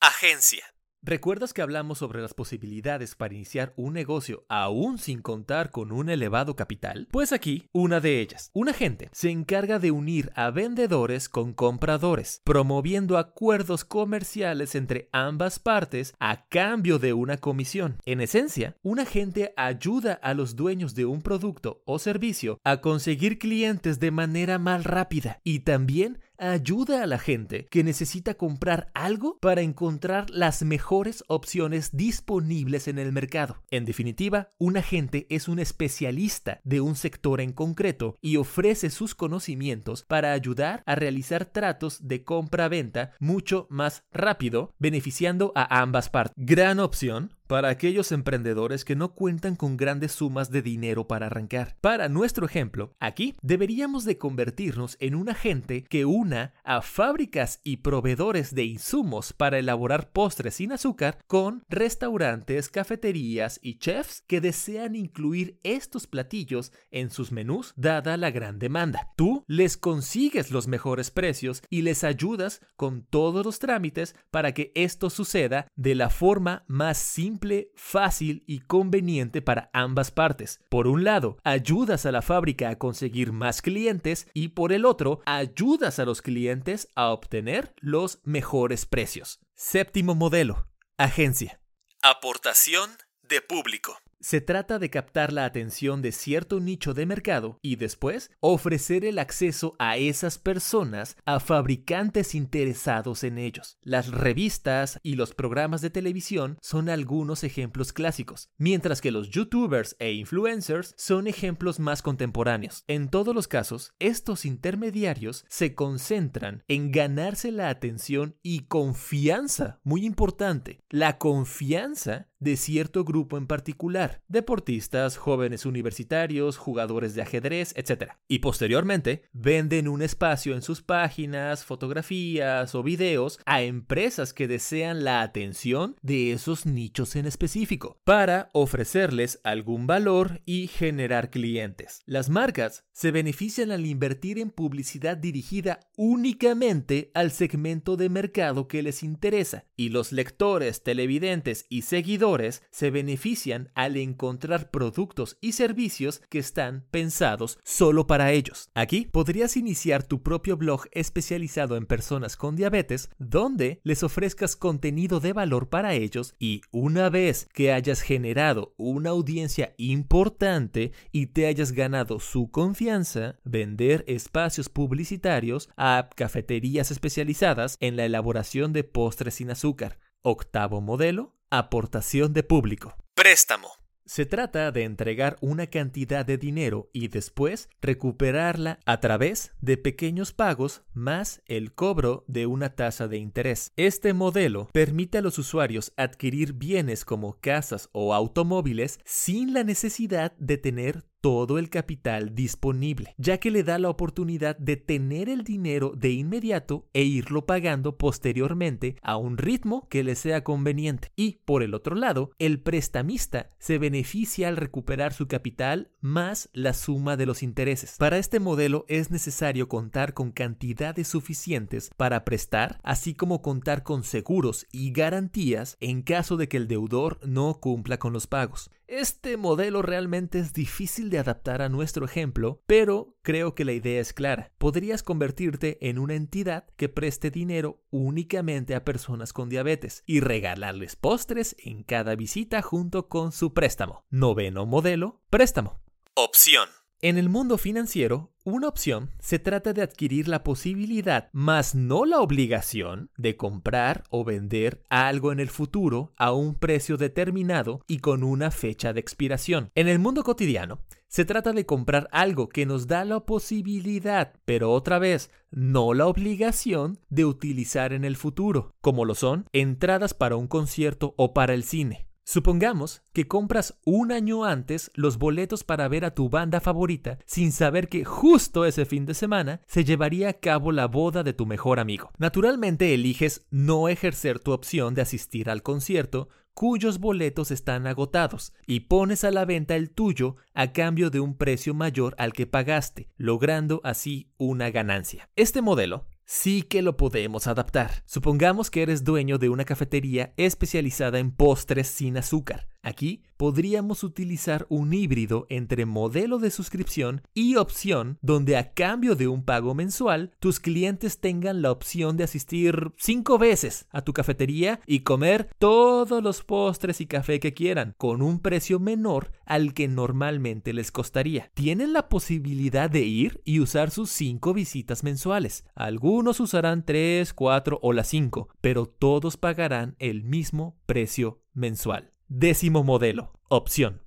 Agencia. 0.00 0.71
¿Recuerdas 1.04 1.52
que 1.52 1.62
hablamos 1.62 1.98
sobre 1.98 2.22
las 2.22 2.32
posibilidades 2.32 3.16
para 3.16 3.34
iniciar 3.34 3.72
un 3.76 3.92
negocio 3.92 4.44
aún 4.48 4.98
sin 4.98 5.20
contar 5.20 5.72
con 5.72 5.90
un 5.90 6.08
elevado 6.08 6.54
capital? 6.54 7.08
Pues 7.10 7.32
aquí, 7.32 7.68
una 7.72 7.98
de 7.98 8.20
ellas. 8.20 8.52
Un 8.54 8.68
agente 8.68 9.08
se 9.10 9.30
encarga 9.30 9.80
de 9.80 9.90
unir 9.90 10.30
a 10.36 10.52
vendedores 10.52 11.28
con 11.28 11.54
compradores, 11.54 12.40
promoviendo 12.44 13.18
acuerdos 13.18 13.84
comerciales 13.84 14.76
entre 14.76 15.08
ambas 15.10 15.58
partes 15.58 16.14
a 16.20 16.46
cambio 16.48 17.00
de 17.00 17.14
una 17.14 17.36
comisión. 17.36 17.96
En 18.06 18.20
esencia, 18.20 18.76
un 18.84 19.00
agente 19.00 19.54
ayuda 19.56 20.12
a 20.12 20.34
los 20.34 20.54
dueños 20.54 20.94
de 20.94 21.06
un 21.06 21.20
producto 21.20 21.82
o 21.84 21.98
servicio 21.98 22.60
a 22.62 22.80
conseguir 22.80 23.40
clientes 23.40 23.98
de 23.98 24.12
manera 24.12 24.60
más 24.60 24.84
rápida 24.84 25.40
y 25.42 25.60
también 25.60 26.20
ayuda 26.50 27.02
a 27.02 27.06
la 27.06 27.18
gente 27.18 27.66
que 27.70 27.84
necesita 27.84 28.34
comprar 28.34 28.90
algo 28.94 29.38
para 29.38 29.62
encontrar 29.62 30.28
las 30.30 30.62
mejores 30.62 31.22
opciones 31.28 31.96
disponibles 31.96 32.88
en 32.88 32.98
el 32.98 33.12
mercado. 33.12 33.62
En 33.70 33.84
definitiva, 33.84 34.50
un 34.58 34.76
agente 34.76 35.26
es 35.30 35.48
un 35.48 35.58
especialista 35.58 36.60
de 36.64 36.80
un 36.80 36.96
sector 36.96 37.40
en 37.40 37.52
concreto 37.52 38.16
y 38.20 38.36
ofrece 38.36 38.90
sus 38.90 39.14
conocimientos 39.14 40.04
para 40.08 40.32
ayudar 40.32 40.82
a 40.86 40.94
realizar 40.94 41.44
tratos 41.44 42.06
de 42.08 42.24
compra-venta 42.24 43.12
mucho 43.20 43.66
más 43.70 44.04
rápido, 44.12 44.74
beneficiando 44.78 45.52
a 45.54 45.80
ambas 45.80 46.10
partes. 46.10 46.34
Gran 46.36 46.80
opción 46.80 47.32
para 47.52 47.68
aquellos 47.68 48.12
emprendedores 48.12 48.82
que 48.82 48.96
no 48.96 49.12
cuentan 49.12 49.56
con 49.56 49.76
grandes 49.76 50.12
sumas 50.12 50.50
de 50.50 50.62
dinero 50.62 51.06
para 51.06 51.26
arrancar. 51.26 51.76
Para 51.82 52.08
nuestro 52.08 52.46
ejemplo, 52.46 52.94
aquí 52.98 53.34
deberíamos 53.42 54.06
de 54.06 54.16
convertirnos 54.16 54.96
en 55.00 55.14
un 55.14 55.28
agente 55.28 55.84
que 55.84 56.06
una 56.06 56.54
a 56.64 56.80
fábricas 56.80 57.60
y 57.62 57.76
proveedores 57.76 58.54
de 58.54 58.64
insumos 58.64 59.34
para 59.34 59.58
elaborar 59.58 60.12
postres 60.12 60.54
sin 60.54 60.72
azúcar 60.72 61.18
con 61.26 61.62
restaurantes, 61.68 62.70
cafeterías 62.70 63.60
y 63.62 63.74
chefs 63.74 64.22
que 64.22 64.40
desean 64.40 64.96
incluir 64.96 65.60
estos 65.62 66.06
platillos 66.06 66.72
en 66.90 67.10
sus 67.10 67.32
menús 67.32 67.74
dada 67.76 68.16
la 68.16 68.30
gran 68.30 68.58
demanda. 68.58 69.12
Tú 69.14 69.44
les 69.46 69.76
consigues 69.76 70.52
los 70.52 70.68
mejores 70.68 71.10
precios 71.10 71.62
y 71.68 71.82
les 71.82 72.02
ayudas 72.02 72.62
con 72.76 73.02
todos 73.02 73.44
los 73.44 73.58
trámites 73.58 74.16
para 74.30 74.52
que 74.54 74.72
esto 74.74 75.10
suceda 75.10 75.66
de 75.76 75.94
la 75.94 76.08
forma 76.08 76.64
más 76.66 76.96
simple 76.96 77.41
fácil 77.74 78.44
y 78.46 78.60
conveniente 78.60 79.42
para 79.42 79.70
ambas 79.72 80.10
partes. 80.10 80.60
Por 80.68 80.86
un 80.86 81.04
lado, 81.04 81.38
ayudas 81.44 82.06
a 82.06 82.12
la 82.12 82.22
fábrica 82.22 82.68
a 82.68 82.76
conseguir 82.76 83.32
más 83.32 83.62
clientes 83.62 84.26
y 84.34 84.48
por 84.48 84.72
el 84.72 84.84
otro, 84.84 85.20
ayudas 85.26 85.98
a 85.98 86.04
los 86.04 86.22
clientes 86.22 86.88
a 86.94 87.08
obtener 87.08 87.74
los 87.80 88.20
mejores 88.24 88.86
precios. 88.86 89.40
Séptimo 89.54 90.14
modelo. 90.14 90.68
Agencia. 90.96 91.60
Aportación 92.02 92.90
de 93.22 93.40
público. 93.40 94.01
Se 94.22 94.40
trata 94.40 94.78
de 94.78 94.88
captar 94.88 95.32
la 95.32 95.44
atención 95.44 96.00
de 96.00 96.12
cierto 96.12 96.60
nicho 96.60 96.94
de 96.94 97.06
mercado 97.06 97.58
y 97.60 97.74
después 97.74 98.30
ofrecer 98.38 99.04
el 99.04 99.18
acceso 99.18 99.74
a 99.80 99.96
esas 99.96 100.38
personas 100.38 101.16
a 101.24 101.40
fabricantes 101.40 102.36
interesados 102.36 103.24
en 103.24 103.36
ellos. 103.36 103.78
Las 103.82 104.12
revistas 104.12 105.00
y 105.02 105.16
los 105.16 105.34
programas 105.34 105.80
de 105.80 105.90
televisión 105.90 106.56
son 106.62 106.88
algunos 106.88 107.42
ejemplos 107.42 107.92
clásicos, 107.92 108.48
mientras 108.58 109.00
que 109.00 109.10
los 109.10 109.28
youtubers 109.28 109.96
e 109.98 110.12
influencers 110.12 110.94
son 110.96 111.26
ejemplos 111.26 111.80
más 111.80 112.00
contemporáneos. 112.00 112.84
En 112.86 113.08
todos 113.08 113.34
los 113.34 113.48
casos, 113.48 113.92
estos 113.98 114.44
intermediarios 114.44 115.44
se 115.48 115.74
concentran 115.74 116.62
en 116.68 116.92
ganarse 116.92 117.50
la 117.50 117.70
atención 117.70 118.36
y 118.40 118.66
confianza, 118.66 119.80
muy 119.82 120.06
importante, 120.06 120.84
la 120.90 121.18
confianza 121.18 122.28
de 122.42 122.56
cierto 122.56 123.04
grupo 123.04 123.38
en 123.38 123.46
particular, 123.46 124.11
deportistas, 124.28 125.16
jóvenes 125.16 125.66
universitarios, 125.66 126.56
jugadores 126.56 127.14
de 127.14 127.22
ajedrez, 127.22 127.74
etc. 127.76 128.12
Y 128.28 128.40
posteriormente 128.40 129.22
venden 129.32 129.88
un 129.88 130.02
espacio 130.02 130.54
en 130.54 130.62
sus 130.62 130.82
páginas, 130.82 131.64
fotografías 131.64 132.74
o 132.74 132.82
videos 132.82 133.38
a 133.46 133.62
empresas 133.62 134.32
que 134.32 134.48
desean 134.48 135.04
la 135.04 135.22
atención 135.22 135.96
de 136.02 136.32
esos 136.32 136.66
nichos 136.66 137.16
en 137.16 137.26
específico, 137.26 138.00
para 138.04 138.50
ofrecerles 138.52 139.40
algún 139.44 139.86
valor 139.86 140.42
y 140.44 140.66
generar 140.66 141.30
clientes. 141.30 142.02
Las 142.06 142.28
marcas 142.28 142.84
se 142.92 143.10
benefician 143.10 143.70
al 143.70 143.86
invertir 143.86 144.38
en 144.38 144.50
publicidad 144.50 145.16
dirigida 145.16 145.80
únicamente 145.96 147.10
al 147.14 147.30
segmento 147.30 147.96
de 147.96 148.08
mercado 148.08 148.68
que 148.68 148.82
les 148.82 149.02
interesa, 149.02 149.66
y 149.76 149.88
los 149.88 150.12
lectores, 150.12 150.82
televidentes 150.82 151.66
y 151.68 151.82
seguidores 151.82 152.62
se 152.70 152.90
benefician 152.90 153.70
al 153.74 153.96
encontrar 154.02 154.70
productos 154.70 155.36
y 155.40 155.52
servicios 155.52 156.20
que 156.28 156.38
están 156.38 156.84
pensados 156.90 157.58
solo 157.64 158.06
para 158.06 158.32
ellos. 158.32 158.70
Aquí 158.74 159.06
podrías 159.10 159.56
iniciar 159.56 160.02
tu 160.02 160.22
propio 160.22 160.56
blog 160.56 160.86
especializado 160.92 161.76
en 161.76 161.86
personas 161.86 162.36
con 162.36 162.56
diabetes 162.56 163.10
donde 163.18 163.80
les 163.84 164.02
ofrezcas 164.02 164.56
contenido 164.56 165.20
de 165.20 165.32
valor 165.32 165.68
para 165.68 165.94
ellos 165.94 166.34
y 166.38 166.62
una 166.70 167.08
vez 167.08 167.48
que 167.52 167.72
hayas 167.72 168.00
generado 168.00 168.74
una 168.76 169.10
audiencia 169.10 169.74
importante 169.78 170.92
y 171.10 171.26
te 171.26 171.46
hayas 171.46 171.72
ganado 171.72 172.20
su 172.20 172.50
confianza, 172.50 173.38
vender 173.44 174.04
espacios 174.06 174.68
publicitarios 174.68 175.68
a 175.76 176.08
cafeterías 176.14 176.90
especializadas 176.90 177.76
en 177.80 177.96
la 177.96 178.04
elaboración 178.04 178.72
de 178.72 178.84
postres 178.84 179.34
sin 179.34 179.50
azúcar. 179.50 179.98
Octavo 180.22 180.80
modelo, 180.80 181.34
Aportación 181.50 182.32
de 182.32 182.44
público. 182.44 182.96
Préstamo. 183.14 183.81
Se 184.04 184.26
trata 184.26 184.72
de 184.72 184.82
entregar 184.82 185.38
una 185.40 185.68
cantidad 185.68 186.26
de 186.26 186.36
dinero 186.36 186.90
y 186.92 187.08
después 187.08 187.68
recuperarla 187.80 188.80
a 188.84 189.00
través 189.00 189.52
de 189.60 189.76
pequeños 189.76 190.32
pagos 190.32 190.82
más 190.92 191.40
el 191.46 191.72
cobro 191.72 192.24
de 192.26 192.46
una 192.46 192.74
tasa 192.74 193.06
de 193.06 193.18
interés. 193.18 193.72
Este 193.76 194.12
modelo 194.12 194.68
permite 194.72 195.18
a 195.18 195.22
los 195.22 195.38
usuarios 195.38 195.92
adquirir 195.96 196.54
bienes 196.54 197.04
como 197.04 197.38
casas 197.40 197.88
o 197.92 198.12
automóviles 198.12 198.98
sin 199.04 199.54
la 199.54 199.62
necesidad 199.62 200.32
de 200.38 200.58
tener 200.58 201.04
todo 201.22 201.58
el 201.58 201.70
capital 201.70 202.34
disponible, 202.34 203.14
ya 203.16 203.38
que 203.38 203.52
le 203.52 203.62
da 203.62 203.78
la 203.78 203.88
oportunidad 203.88 204.58
de 204.58 204.76
tener 204.76 205.28
el 205.28 205.44
dinero 205.44 205.94
de 205.96 206.10
inmediato 206.10 206.88
e 206.92 207.04
irlo 207.04 207.46
pagando 207.46 207.96
posteriormente 207.96 208.96
a 209.02 209.16
un 209.16 209.38
ritmo 209.38 209.88
que 209.88 210.02
le 210.02 210.16
sea 210.16 210.42
conveniente. 210.42 211.12
Y, 211.16 211.38
por 211.44 211.62
el 211.62 211.74
otro 211.74 211.94
lado, 211.94 212.32
el 212.38 212.60
prestamista 212.60 213.50
se 213.58 213.78
beneficia 213.78 214.48
al 214.48 214.56
recuperar 214.56 215.12
su 215.12 215.28
capital 215.28 215.92
más 216.00 216.50
la 216.52 216.74
suma 216.74 217.16
de 217.16 217.26
los 217.26 217.44
intereses. 217.44 217.96
Para 217.98 218.18
este 218.18 218.40
modelo 218.40 218.84
es 218.88 219.12
necesario 219.12 219.68
contar 219.68 220.14
con 220.14 220.32
cantidades 220.32 221.06
suficientes 221.06 221.90
para 221.96 222.24
prestar, 222.24 222.80
así 222.82 223.14
como 223.14 223.42
contar 223.42 223.84
con 223.84 224.02
seguros 224.02 224.66
y 224.72 224.90
garantías 224.90 225.76
en 225.78 226.02
caso 226.02 226.36
de 226.36 226.48
que 226.48 226.56
el 226.56 226.66
deudor 226.66 227.20
no 227.24 227.60
cumpla 227.60 227.98
con 227.98 228.12
los 228.12 228.26
pagos. 228.26 228.70
Este 228.92 229.38
modelo 229.38 229.80
realmente 229.80 230.38
es 230.38 230.52
difícil 230.52 231.08
de 231.08 231.18
adaptar 231.18 231.62
a 231.62 231.70
nuestro 231.70 232.04
ejemplo, 232.04 232.62
pero 232.66 233.16
creo 233.22 233.54
que 233.54 233.64
la 233.64 233.72
idea 233.72 233.98
es 233.98 234.12
clara. 234.12 234.52
Podrías 234.58 235.02
convertirte 235.02 235.78
en 235.88 235.98
una 235.98 236.14
entidad 236.14 236.66
que 236.76 236.90
preste 236.90 237.30
dinero 237.30 237.80
únicamente 237.88 238.74
a 238.74 238.84
personas 238.84 239.32
con 239.32 239.48
diabetes 239.48 240.02
y 240.04 240.20
regalarles 240.20 240.96
postres 240.96 241.56
en 241.58 241.84
cada 241.84 242.16
visita 242.16 242.60
junto 242.60 243.08
con 243.08 243.32
su 243.32 243.54
préstamo. 243.54 244.04
Noveno 244.10 244.66
modelo, 244.66 245.22
préstamo. 245.30 245.80
Opción. 246.14 246.81
En 247.04 247.18
el 247.18 247.28
mundo 247.28 247.58
financiero, 247.58 248.30
una 248.44 248.68
opción 248.68 249.10
se 249.18 249.40
trata 249.40 249.72
de 249.72 249.82
adquirir 249.82 250.28
la 250.28 250.44
posibilidad, 250.44 251.30
más 251.32 251.74
no 251.74 252.04
la 252.04 252.20
obligación, 252.20 253.10
de 253.16 253.36
comprar 253.36 254.04
o 254.10 254.22
vender 254.22 254.84
algo 254.88 255.32
en 255.32 255.40
el 255.40 255.50
futuro 255.50 256.12
a 256.16 256.30
un 256.30 256.54
precio 256.54 256.96
determinado 256.96 257.80
y 257.88 257.98
con 257.98 258.22
una 258.22 258.52
fecha 258.52 258.92
de 258.92 259.00
expiración. 259.00 259.72
En 259.74 259.88
el 259.88 259.98
mundo 259.98 260.22
cotidiano, 260.22 260.78
se 261.08 261.24
trata 261.24 261.52
de 261.52 261.66
comprar 261.66 262.08
algo 262.12 262.48
que 262.48 262.66
nos 262.66 262.86
da 262.86 263.04
la 263.04 263.18
posibilidad, 263.26 264.34
pero 264.44 264.70
otra 264.70 265.00
vez, 265.00 265.32
no 265.50 265.94
la 265.94 266.06
obligación 266.06 267.00
de 267.10 267.24
utilizar 267.24 267.92
en 267.92 268.04
el 268.04 268.14
futuro, 268.14 268.76
como 268.80 269.04
lo 269.04 269.16
son 269.16 269.48
entradas 269.52 270.14
para 270.14 270.36
un 270.36 270.46
concierto 270.46 271.14
o 271.16 271.34
para 271.34 271.52
el 271.52 271.64
cine. 271.64 272.06
Supongamos 272.24 273.02
que 273.12 273.26
compras 273.26 273.78
un 273.84 274.12
año 274.12 274.44
antes 274.44 274.90
los 274.94 275.18
boletos 275.18 275.64
para 275.64 275.88
ver 275.88 276.04
a 276.04 276.14
tu 276.14 276.28
banda 276.28 276.60
favorita 276.60 277.18
sin 277.26 277.50
saber 277.50 277.88
que 277.88 278.04
justo 278.04 278.64
ese 278.64 278.84
fin 278.84 279.06
de 279.06 279.14
semana 279.14 279.60
se 279.66 279.84
llevaría 279.84 280.28
a 280.28 280.34
cabo 280.34 280.70
la 280.70 280.86
boda 280.86 281.24
de 281.24 281.32
tu 281.32 281.46
mejor 281.46 281.80
amigo. 281.80 282.12
Naturalmente 282.18 282.94
eliges 282.94 283.46
no 283.50 283.88
ejercer 283.88 284.38
tu 284.38 284.52
opción 284.52 284.94
de 284.94 285.02
asistir 285.02 285.50
al 285.50 285.62
concierto 285.62 286.28
cuyos 286.54 287.00
boletos 287.00 287.50
están 287.50 287.86
agotados 287.86 288.52
y 288.66 288.80
pones 288.80 289.24
a 289.24 289.30
la 289.30 289.44
venta 289.44 289.74
el 289.74 289.90
tuyo 289.90 290.36
a 290.54 290.72
cambio 290.72 291.10
de 291.10 291.20
un 291.20 291.36
precio 291.36 291.74
mayor 291.74 292.14
al 292.18 292.32
que 292.32 292.46
pagaste, 292.46 293.08
logrando 293.16 293.80
así 293.84 294.30
una 294.36 294.70
ganancia. 294.70 295.30
Este 295.34 295.62
modelo 295.62 296.06
sí 296.32 296.62
que 296.62 296.80
lo 296.80 296.96
podemos 296.96 297.46
adaptar. 297.46 298.02
Supongamos 298.06 298.70
que 298.70 298.82
eres 298.82 299.04
dueño 299.04 299.36
de 299.36 299.50
una 299.50 299.66
cafetería 299.66 300.32
especializada 300.38 301.18
en 301.18 301.30
postres 301.30 301.88
sin 301.88 302.16
azúcar. 302.16 302.71
Aquí 302.82 303.22
podríamos 303.36 304.02
utilizar 304.02 304.66
un 304.68 304.92
híbrido 304.92 305.46
entre 305.48 305.86
modelo 305.86 306.38
de 306.38 306.50
suscripción 306.50 307.22
y 307.32 307.54
opción 307.54 308.18
donde 308.22 308.56
a 308.56 308.72
cambio 308.72 309.14
de 309.14 309.28
un 309.28 309.44
pago 309.44 309.74
mensual 309.74 310.32
tus 310.40 310.58
clientes 310.58 311.20
tengan 311.20 311.62
la 311.62 311.70
opción 311.70 312.16
de 312.16 312.24
asistir 312.24 312.92
cinco 312.96 313.38
veces 313.38 313.86
a 313.90 314.02
tu 314.02 314.12
cafetería 314.12 314.80
y 314.86 315.00
comer 315.00 315.48
todos 315.58 316.22
los 316.22 316.42
postres 316.42 317.00
y 317.00 317.06
café 317.06 317.38
que 317.38 317.54
quieran 317.54 317.94
con 317.98 318.20
un 318.20 318.40
precio 318.40 318.80
menor 318.80 319.30
al 319.46 319.74
que 319.74 319.86
normalmente 319.86 320.72
les 320.72 320.90
costaría. 320.90 321.50
Tienen 321.54 321.92
la 321.92 322.08
posibilidad 322.08 322.90
de 322.90 323.02
ir 323.02 323.40
y 323.44 323.60
usar 323.60 323.90
sus 323.90 324.10
cinco 324.10 324.54
visitas 324.54 325.04
mensuales. 325.04 325.64
Algunos 325.74 326.40
usarán 326.40 326.84
tres, 326.84 327.32
cuatro 327.32 327.78
o 327.82 327.92
las 327.92 328.08
cinco, 328.08 328.48
pero 328.60 328.86
todos 328.86 329.36
pagarán 329.36 329.94
el 329.98 330.24
mismo 330.24 330.76
precio 330.86 331.42
mensual. 331.54 332.11
Décimo 332.34 332.82
modelo. 332.82 333.30
Opción. 333.50 334.00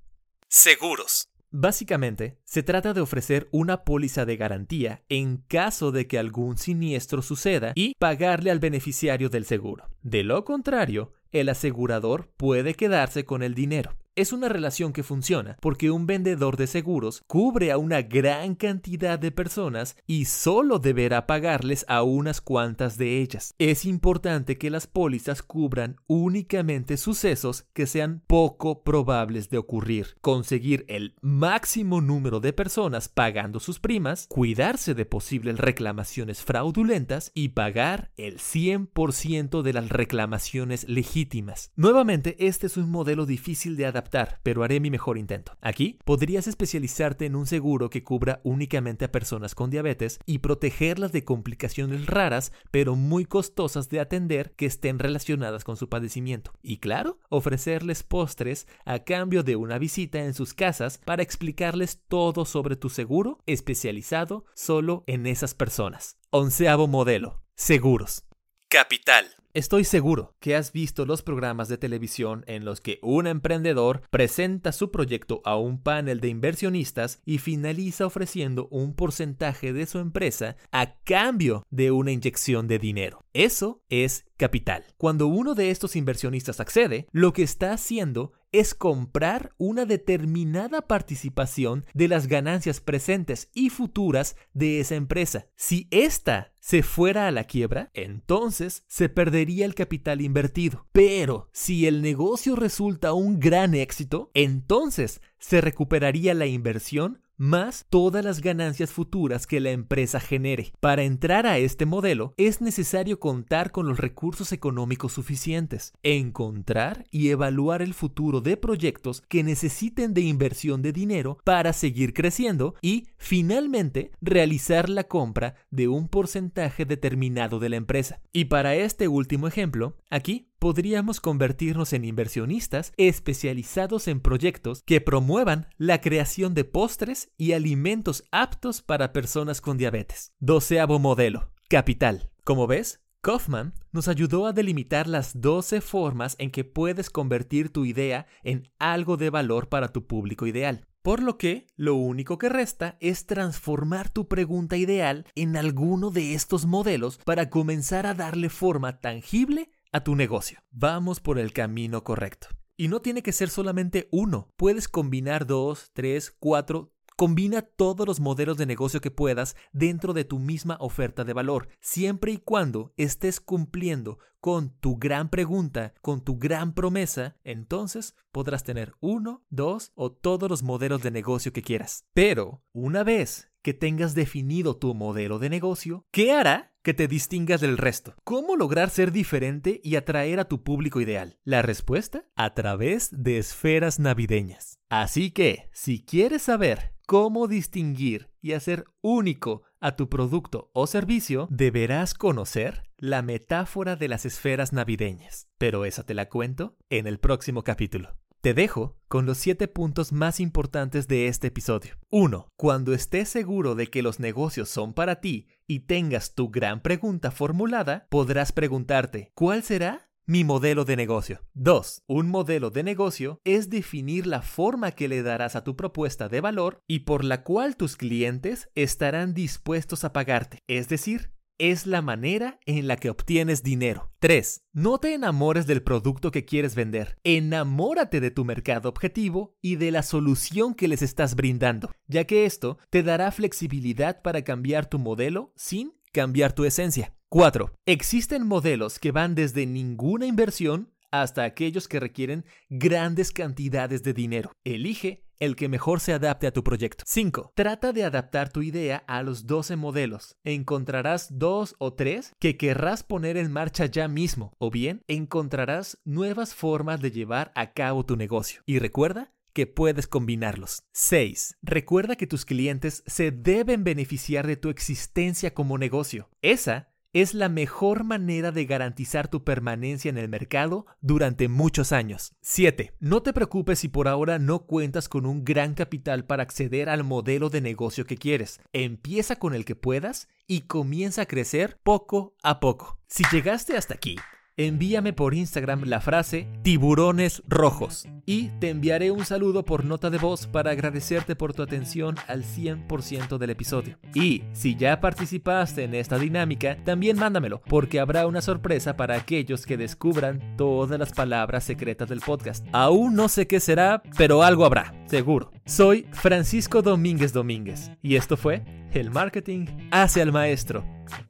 Seguros. 0.48 1.28
Básicamente, 1.52 2.40
se 2.44 2.64
trata 2.64 2.92
de 2.92 3.00
ofrecer 3.00 3.48
una 3.52 3.84
póliza 3.84 4.24
de 4.24 4.36
garantía 4.36 5.04
en 5.08 5.36
caso 5.46 5.92
de 5.92 6.08
que 6.08 6.18
algún 6.18 6.58
siniestro 6.58 7.22
suceda 7.22 7.70
y 7.76 7.94
pagarle 8.00 8.50
al 8.50 8.58
beneficiario 8.58 9.28
del 9.28 9.44
seguro. 9.44 9.88
De 10.02 10.24
lo 10.24 10.44
contrario, 10.44 11.12
el 11.30 11.48
asegurador 11.48 12.32
puede 12.36 12.74
quedarse 12.74 13.24
con 13.24 13.44
el 13.44 13.54
dinero. 13.54 13.96
Es 14.16 14.32
una 14.32 14.48
relación 14.48 14.94
que 14.94 15.02
funciona 15.02 15.58
porque 15.60 15.90
un 15.90 16.06
vendedor 16.06 16.56
de 16.56 16.66
seguros 16.66 17.22
cubre 17.26 17.70
a 17.70 17.76
una 17.76 18.00
gran 18.00 18.54
cantidad 18.54 19.18
de 19.18 19.30
personas 19.30 19.94
y 20.06 20.24
solo 20.24 20.78
deberá 20.78 21.26
pagarles 21.26 21.84
a 21.86 22.02
unas 22.02 22.40
cuantas 22.40 22.96
de 22.96 23.20
ellas. 23.20 23.54
Es 23.58 23.84
importante 23.84 24.56
que 24.56 24.70
las 24.70 24.86
pólizas 24.86 25.42
cubran 25.42 25.96
únicamente 26.06 26.96
sucesos 26.96 27.66
que 27.74 27.86
sean 27.86 28.22
poco 28.26 28.84
probables 28.84 29.50
de 29.50 29.58
ocurrir, 29.58 30.16
conseguir 30.22 30.86
el 30.88 31.14
máximo 31.20 32.00
número 32.00 32.40
de 32.40 32.54
personas 32.54 33.10
pagando 33.10 33.60
sus 33.60 33.80
primas, 33.80 34.28
cuidarse 34.28 34.94
de 34.94 35.04
posibles 35.04 35.58
reclamaciones 35.58 36.40
fraudulentas 36.40 37.32
y 37.34 37.50
pagar 37.50 38.12
el 38.16 38.38
100% 38.38 39.60
de 39.60 39.72
las 39.74 39.90
reclamaciones 39.90 40.88
legítimas. 40.88 41.70
Nuevamente, 41.76 42.34
este 42.46 42.66
es 42.66 42.78
un 42.78 42.90
modelo 42.90 43.26
difícil 43.26 43.76
de 43.76 43.84
adaptar 43.84 44.05
pero 44.42 44.62
haré 44.62 44.80
mi 44.80 44.90
mejor 44.90 45.18
intento. 45.18 45.56
Aquí 45.60 45.98
podrías 46.04 46.46
especializarte 46.46 47.26
en 47.26 47.36
un 47.36 47.46
seguro 47.46 47.90
que 47.90 48.02
cubra 48.02 48.40
únicamente 48.44 49.04
a 49.04 49.12
personas 49.12 49.54
con 49.54 49.70
diabetes 49.70 50.18
y 50.26 50.38
protegerlas 50.38 51.12
de 51.12 51.24
complicaciones 51.24 52.06
raras, 52.06 52.52
pero 52.70 52.96
muy 52.96 53.24
costosas 53.24 53.88
de 53.88 54.00
atender 54.00 54.52
que 54.56 54.66
estén 54.66 54.98
relacionadas 54.98 55.64
con 55.64 55.76
su 55.76 55.88
padecimiento. 55.88 56.52
Y 56.62 56.78
claro, 56.78 57.18
ofrecerles 57.28 58.02
postres 58.02 58.66
a 58.84 59.00
cambio 59.00 59.42
de 59.42 59.56
una 59.56 59.78
visita 59.78 60.20
en 60.20 60.34
sus 60.34 60.54
casas 60.54 60.98
para 61.04 61.22
explicarles 61.22 62.02
todo 62.08 62.44
sobre 62.44 62.76
tu 62.76 62.88
seguro 62.88 63.38
especializado 63.46 64.44
solo 64.54 65.04
en 65.06 65.26
esas 65.26 65.54
personas. 65.54 66.18
Onceavo 66.30 66.86
modelo. 66.86 67.42
Seguros. 67.54 68.24
Capital. 68.68 69.26
Estoy 69.56 69.84
seguro 69.84 70.34
que 70.38 70.54
has 70.54 70.70
visto 70.70 71.06
los 71.06 71.22
programas 71.22 71.68
de 71.68 71.78
televisión 71.78 72.44
en 72.46 72.66
los 72.66 72.82
que 72.82 72.98
un 73.00 73.26
emprendedor 73.26 74.02
presenta 74.10 74.70
su 74.70 74.90
proyecto 74.90 75.40
a 75.46 75.56
un 75.56 75.82
panel 75.82 76.20
de 76.20 76.28
inversionistas 76.28 77.22
y 77.24 77.38
finaliza 77.38 78.04
ofreciendo 78.04 78.68
un 78.70 78.94
porcentaje 78.94 79.72
de 79.72 79.86
su 79.86 79.98
empresa 79.98 80.58
a 80.72 80.98
cambio 81.04 81.64
de 81.70 81.90
una 81.90 82.12
inyección 82.12 82.68
de 82.68 82.78
dinero. 82.78 83.24
Eso 83.32 83.80
es 83.88 84.26
capital. 84.36 84.84
Cuando 84.98 85.26
uno 85.26 85.54
de 85.54 85.70
estos 85.70 85.96
inversionistas 85.96 86.60
accede, 86.60 87.06
lo 87.10 87.32
que 87.32 87.42
está 87.42 87.72
haciendo 87.72 88.32
es 88.60 88.74
comprar 88.74 89.54
una 89.58 89.84
determinada 89.84 90.82
participación 90.82 91.84
de 91.94 92.08
las 92.08 92.26
ganancias 92.26 92.80
presentes 92.80 93.50
y 93.52 93.70
futuras 93.70 94.36
de 94.54 94.80
esa 94.80 94.94
empresa. 94.94 95.46
Si 95.56 95.88
ésta 95.90 96.52
se 96.60 96.82
fuera 96.82 97.28
a 97.28 97.30
la 97.30 97.44
quiebra, 97.44 97.90
entonces 97.94 98.84
se 98.88 99.08
perdería 99.08 99.66
el 99.66 99.74
capital 99.74 100.20
invertido. 100.20 100.86
Pero 100.92 101.48
si 101.52 101.86
el 101.86 102.02
negocio 102.02 102.56
resulta 102.56 103.12
un 103.12 103.38
gran 103.38 103.74
éxito, 103.74 104.30
entonces 104.34 105.20
se 105.38 105.60
recuperaría 105.60 106.34
la 106.34 106.46
inversión 106.46 107.22
más 107.36 107.86
todas 107.90 108.24
las 108.24 108.40
ganancias 108.40 108.90
futuras 108.90 109.46
que 109.46 109.60
la 109.60 109.70
empresa 109.70 110.20
genere. 110.20 110.72
Para 110.80 111.02
entrar 111.02 111.46
a 111.46 111.58
este 111.58 111.86
modelo 111.86 112.34
es 112.36 112.60
necesario 112.60 113.20
contar 113.20 113.70
con 113.72 113.88
los 113.88 113.98
recursos 113.98 114.52
económicos 114.52 115.12
suficientes, 115.12 115.92
encontrar 116.02 117.04
y 117.10 117.30
evaluar 117.30 117.82
el 117.82 117.94
futuro 117.94 118.40
de 118.40 118.56
proyectos 118.56 119.22
que 119.28 119.42
necesiten 119.42 120.14
de 120.14 120.22
inversión 120.22 120.82
de 120.82 120.92
dinero 120.92 121.38
para 121.44 121.72
seguir 121.72 122.14
creciendo 122.14 122.74
y, 122.80 123.08
finalmente, 123.18 124.10
realizar 124.20 124.88
la 124.88 125.04
compra 125.04 125.54
de 125.70 125.88
un 125.88 126.08
porcentaje 126.08 126.84
determinado 126.84 127.58
de 127.58 127.68
la 127.68 127.76
empresa. 127.76 128.20
Y 128.32 128.46
para 128.46 128.74
este 128.74 129.08
último 129.08 129.46
ejemplo, 129.48 129.96
aquí 130.10 130.48
podríamos 130.58 131.20
convertirnos 131.20 131.92
en 131.92 132.04
inversionistas 132.04 132.92
especializados 132.96 134.08
en 134.08 134.20
proyectos 134.20 134.82
que 134.84 135.00
promuevan 135.00 135.68
la 135.78 136.00
creación 136.00 136.54
de 136.54 136.64
postres 136.64 137.30
y 137.36 137.52
alimentos 137.52 138.24
aptos 138.32 138.82
para 138.82 139.12
personas 139.12 139.60
con 139.60 139.76
diabetes. 139.76 140.32
Doceavo 140.38 140.98
modelo. 140.98 141.50
Capital. 141.68 142.30
Como 142.44 142.66
ves, 142.66 143.00
Kaufman 143.20 143.74
nos 143.90 144.06
ayudó 144.06 144.46
a 144.46 144.52
delimitar 144.52 145.08
las 145.08 145.40
12 145.40 145.80
formas 145.80 146.36
en 146.38 146.52
que 146.52 146.62
puedes 146.62 147.10
convertir 147.10 147.70
tu 147.70 147.84
idea 147.84 148.26
en 148.44 148.70
algo 148.78 149.16
de 149.16 149.30
valor 149.30 149.68
para 149.68 149.88
tu 149.88 150.06
público 150.06 150.46
ideal. 150.46 150.86
Por 151.02 151.22
lo 151.22 151.38
que 151.38 151.68
lo 151.76 151.94
único 151.94 152.36
que 152.36 152.48
resta 152.48 152.96
es 153.00 153.26
transformar 153.26 154.10
tu 154.10 154.26
pregunta 154.26 154.76
ideal 154.76 155.24
en 155.36 155.56
alguno 155.56 156.10
de 156.10 156.34
estos 156.34 156.66
modelos 156.66 157.18
para 157.24 157.48
comenzar 157.48 158.06
a 158.06 158.14
darle 158.14 158.48
forma 158.48 159.00
tangible 159.00 159.70
a 159.92 160.02
tu 160.04 160.14
negocio. 160.14 160.60
Vamos 160.70 161.20
por 161.20 161.38
el 161.38 161.52
camino 161.52 162.04
correcto. 162.04 162.48
Y 162.76 162.88
no 162.88 163.00
tiene 163.00 163.22
que 163.22 163.32
ser 163.32 163.48
solamente 163.48 164.08
uno. 164.12 164.52
Puedes 164.56 164.88
combinar 164.88 165.46
dos, 165.46 165.90
tres, 165.94 166.34
cuatro, 166.38 166.92
Combina 167.18 167.62
todos 167.62 168.06
los 168.06 168.20
modelos 168.20 168.58
de 168.58 168.66
negocio 168.66 169.00
que 169.00 169.10
puedas 169.10 169.56
dentro 169.72 170.12
de 170.12 170.26
tu 170.26 170.38
misma 170.38 170.76
oferta 170.80 171.24
de 171.24 171.32
valor, 171.32 171.70
siempre 171.80 172.30
y 172.32 172.36
cuando 172.36 172.92
estés 172.98 173.40
cumpliendo 173.40 174.18
con 174.38 174.78
tu 174.80 174.98
gran 174.98 175.30
pregunta, 175.30 175.94
con 176.02 176.22
tu 176.22 176.36
gran 176.36 176.74
promesa, 176.74 177.38
entonces 177.42 178.14
podrás 178.32 178.64
tener 178.64 178.92
uno, 179.00 179.46
dos 179.48 179.92
o 179.94 180.12
todos 180.12 180.50
los 180.50 180.62
modelos 180.62 181.02
de 181.02 181.10
negocio 181.10 181.54
que 181.54 181.62
quieras. 181.62 182.04
Pero 182.12 182.62
una 182.74 183.02
vez 183.02 183.50
que 183.66 183.74
tengas 183.74 184.14
definido 184.14 184.76
tu 184.76 184.94
modelo 184.94 185.40
de 185.40 185.50
negocio, 185.50 186.06
¿qué 186.12 186.30
hará 186.30 186.72
que 186.84 186.94
te 186.94 187.08
distingas 187.08 187.60
del 187.60 187.78
resto? 187.78 188.14
¿Cómo 188.22 188.54
lograr 188.54 188.90
ser 188.90 189.10
diferente 189.10 189.80
y 189.82 189.96
atraer 189.96 190.38
a 190.38 190.44
tu 190.44 190.62
público 190.62 191.00
ideal? 191.00 191.40
La 191.42 191.62
respuesta, 191.62 192.26
a 192.36 192.54
través 192.54 193.08
de 193.10 193.38
esferas 193.38 193.98
navideñas. 193.98 194.78
Así 194.88 195.32
que, 195.32 195.68
si 195.72 196.04
quieres 196.04 196.42
saber 196.42 196.92
cómo 197.08 197.48
distinguir 197.48 198.30
y 198.40 198.52
hacer 198.52 198.84
único 199.00 199.64
a 199.80 199.96
tu 199.96 200.08
producto 200.08 200.70
o 200.72 200.86
servicio, 200.86 201.48
deberás 201.50 202.14
conocer 202.14 202.84
la 202.98 203.20
metáfora 203.22 203.96
de 203.96 204.06
las 204.06 204.26
esferas 204.26 204.72
navideñas. 204.72 205.48
Pero 205.58 205.84
esa 205.84 206.04
te 206.06 206.14
la 206.14 206.28
cuento 206.28 206.76
en 206.88 207.08
el 207.08 207.18
próximo 207.18 207.64
capítulo. 207.64 208.16
Te 208.46 208.54
dejo 208.54 208.96
con 209.08 209.26
los 209.26 209.38
7 209.38 209.66
puntos 209.66 210.12
más 210.12 210.38
importantes 210.38 211.08
de 211.08 211.26
este 211.26 211.48
episodio. 211.48 211.96
1. 212.10 212.46
Cuando 212.54 212.94
estés 212.94 213.28
seguro 213.28 213.74
de 213.74 213.88
que 213.88 214.02
los 214.02 214.20
negocios 214.20 214.68
son 214.68 214.94
para 214.94 215.20
ti 215.20 215.48
y 215.66 215.80
tengas 215.80 216.36
tu 216.36 216.48
gran 216.48 216.80
pregunta 216.80 217.32
formulada, 217.32 218.06
podrás 218.08 218.52
preguntarte, 218.52 219.32
¿cuál 219.34 219.64
será 219.64 220.06
mi 220.28 220.42
modelo 220.42 220.84
de 220.84 220.96
negocio. 220.96 221.40
2. 221.54 222.02
Un 222.08 222.28
modelo 222.28 222.70
de 222.70 222.82
negocio 222.82 223.40
es 223.44 223.70
definir 223.70 224.26
la 224.26 224.42
forma 224.42 224.90
que 224.90 225.06
le 225.06 225.22
darás 225.22 225.54
a 225.54 225.62
tu 225.62 225.76
propuesta 225.76 226.28
de 226.28 226.40
valor 226.40 226.82
y 226.88 227.00
por 227.00 227.24
la 227.24 227.44
cual 227.44 227.76
tus 227.76 227.96
clientes 227.96 228.68
estarán 228.74 229.34
dispuestos 229.34 230.02
a 230.02 230.12
pagarte. 230.12 230.64
Es 230.66 230.88
decir, 230.88 231.35
es 231.58 231.86
la 231.86 232.02
manera 232.02 232.58
en 232.66 232.86
la 232.86 232.96
que 232.96 233.10
obtienes 233.10 233.62
dinero. 233.62 234.10
3. 234.20 234.62
No 234.72 234.98
te 234.98 235.14
enamores 235.14 235.66
del 235.66 235.82
producto 235.82 236.30
que 236.30 236.44
quieres 236.44 236.74
vender. 236.74 237.18
Enamórate 237.24 238.20
de 238.20 238.30
tu 238.30 238.44
mercado 238.44 238.88
objetivo 238.88 239.56
y 239.60 239.76
de 239.76 239.90
la 239.90 240.02
solución 240.02 240.74
que 240.74 240.88
les 240.88 241.02
estás 241.02 241.34
brindando, 241.34 241.90
ya 242.06 242.24
que 242.24 242.44
esto 242.44 242.78
te 242.90 243.02
dará 243.02 243.30
flexibilidad 243.30 244.22
para 244.22 244.42
cambiar 244.42 244.88
tu 244.88 244.98
modelo 244.98 245.52
sin 245.56 245.92
cambiar 246.12 246.52
tu 246.52 246.64
esencia. 246.64 247.14
4. 247.28 247.72
Existen 247.86 248.46
modelos 248.46 248.98
que 248.98 249.10
van 249.12 249.34
desde 249.34 249.66
ninguna 249.66 250.26
inversión 250.26 250.92
hasta 251.22 251.44
aquellos 251.44 251.88
que 251.88 252.00
requieren 252.00 252.44
grandes 252.68 253.32
cantidades 253.32 254.02
de 254.02 254.12
dinero. 254.12 254.52
Elige 254.64 255.26
el 255.38 255.56
que 255.56 255.68
mejor 255.68 256.00
se 256.00 256.12
adapte 256.12 256.46
a 256.46 256.52
tu 256.52 256.64
proyecto. 256.64 257.04
5. 257.06 257.52
Trata 257.54 257.92
de 257.92 258.04
adaptar 258.04 258.50
tu 258.50 258.62
idea 258.62 259.04
a 259.06 259.22
los 259.22 259.46
12 259.46 259.76
modelos. 259.76 260.36
Encontrarás 260.44 261.38
dos 261.38 261.76
o 261.78 261.92
tres 261.92 262.32
que 262.38 262.56
querrás 262.56 263.02
poner 263.02 263.36
en 263.36 263.52
marcha 263.52 263.86
ya 263.86 264.08
mismo, 264.08 264.52
o 264.58 264.70
bien 264.70 265.02
encontrarás 265.08 265.98
nuevas 266.04 266.54
formas 266.54 267.00
de 267.00 267.10
llevar 267.10 267.52
a 267.54 267.72
cabo 267.72 268.04
tu 268.06 268.16
negocio. 268.16 268.62
Y 268.66 268.78
recuerda 268.78 269.32
que 269.52 269.66
puedes 269.66 270.06
combinarlos. 270.06 270.82
6. 270.92 271.56
Recuerda 271.62 272.16
que 272.16 272.26
tus 272.26 272.44
clientes 272.44 273.02
se 273.06 273.30
deben 273.30 273.84
beneficiar 273.84 274.46
de 274.46 274.56
tu 274.56 274.68
existencia 274.68 275.54
como 275.54 275.78
negocio. 275.78 276.28
Esa 276.42 276.92
es 277.22 277.32
la 277.32 277.48
mejor 277.48 278.04
manera 278.04 278.52
de 278.52 278.66
garantizar 278.66 279.28
tu 279.28 279.42
permanencia 279.42 280.10
en 280.10 280.18
el 280.18 280.28
mercado 280.28 280.84
durante 281.00 281.48
muchos 281.48 281.90
años. 281.92 282.34
7. 282.42 282.92
No 283.00 283.22
te 283.22 283.32
preocupes 283.32 283.78
si 283.78 283.88
por 283.88 284.06
ahora 284.06 284.38
no 284.38 284.66
cuentas 284.66 285.08
con 285.08 285.24
un 285.24 285.42
gran 285.42 285.72
capital 285.72 286.26
para 286.26 286.42
acceder 286.42 286.90
al 286.90 287.04
modelo 287.04 287.48
de 287.48 287.62
negocio 287.62 288.04
que 288.04 288.18
quieres. 288.18 288.60
Empieza 288.74 289.36
con 289.36 289.54
el 289.54 289.64
que 289.64 289.74
puedas 289.74 290.28
y 290.46 290.62
comienza 290.62 291.22
a 291.22 291.26
crecer 291.26 291.80
poco 291.82 292.34
a 292.42 292.60
poco. 292.60 292.98
Si 293.06 293.24
llegaste 293.32 293.78
hasta 293.78 293.94
aquí, 293.94 294.16
envíame 294.58 295.12
por 295.12 295.34
Instagram 295.34 295.82
la 295.84 296.00
frase 296.00 296.48
tiburones 296.62 297.42
rojos 297.46 298.08
y 298.24 298.48
te 298.58 298.70
enviaré 298.70 299.10
un 299.10 299.24
saludo 299.26 299.64
por 299.64 299.84
nota 299.84 300.08
de 300.08 300.16
voz 300.18 300.46
para 300.46 300.70
agradecerte 300.70 301.36
por 301.36 301.52
tu 301.52 301.62
atención 301.62 302.16
al 302.26 302.42
100% 302.42 303.38
del 303.38 303.50
episodio. 303.50 303.98
Y 304.14 304.44
si 304.52 304.74
ya 304.74 305.00
participaste 305.00 305.84
en 305.84 305.94
esta 305.94 306.18
dinámica, 306.18 306.78
también 306.84 307.18
mándamelo 307.18 307.60
porque 307.68 308.00
habrá 308.00 308.26
una 308.26 308.40
sorpresa 308.40 308.96
para 308.96 309.16
aquellos 309.16 309.66
que 309.66 309.76
descubran 309.76 310.56
todas 310.56 310.98
las 310.98 311.12
palabras 311.12 311.64
secretas 311.64 312.08
del 312.08 312.20
podcast. 312.20 312.66
Aún 312.72 313.14
no 313.14 313.28
sé 313.28 313.46
qué 313.46 313.60
será, 313.60 314.02
pero 314.16 314.42
algo 314.42 314.64
habrá, 314.64 314.94
seguro. 315.06 315.52
Soy 315.66 316.06
Francisco 316.12 316.80
Domínguez 316.80 317.32
Domínguez 317.32 317.90
y 318.02 318.16
esto 318.16 318.36
fue 318.36 318.64
El 318.92 319.10
Marketing 319.10 319.66
hacia 319.90 320.22
el 320.22 320.32
Maestro. 320.32 320.84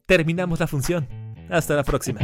Terminamos 0.07 0.61
la 0.61 0.69
función. 0.69 1.26
Hasta 1.51 1.75
la 1.75 1.85
próxima. 1.85 2.21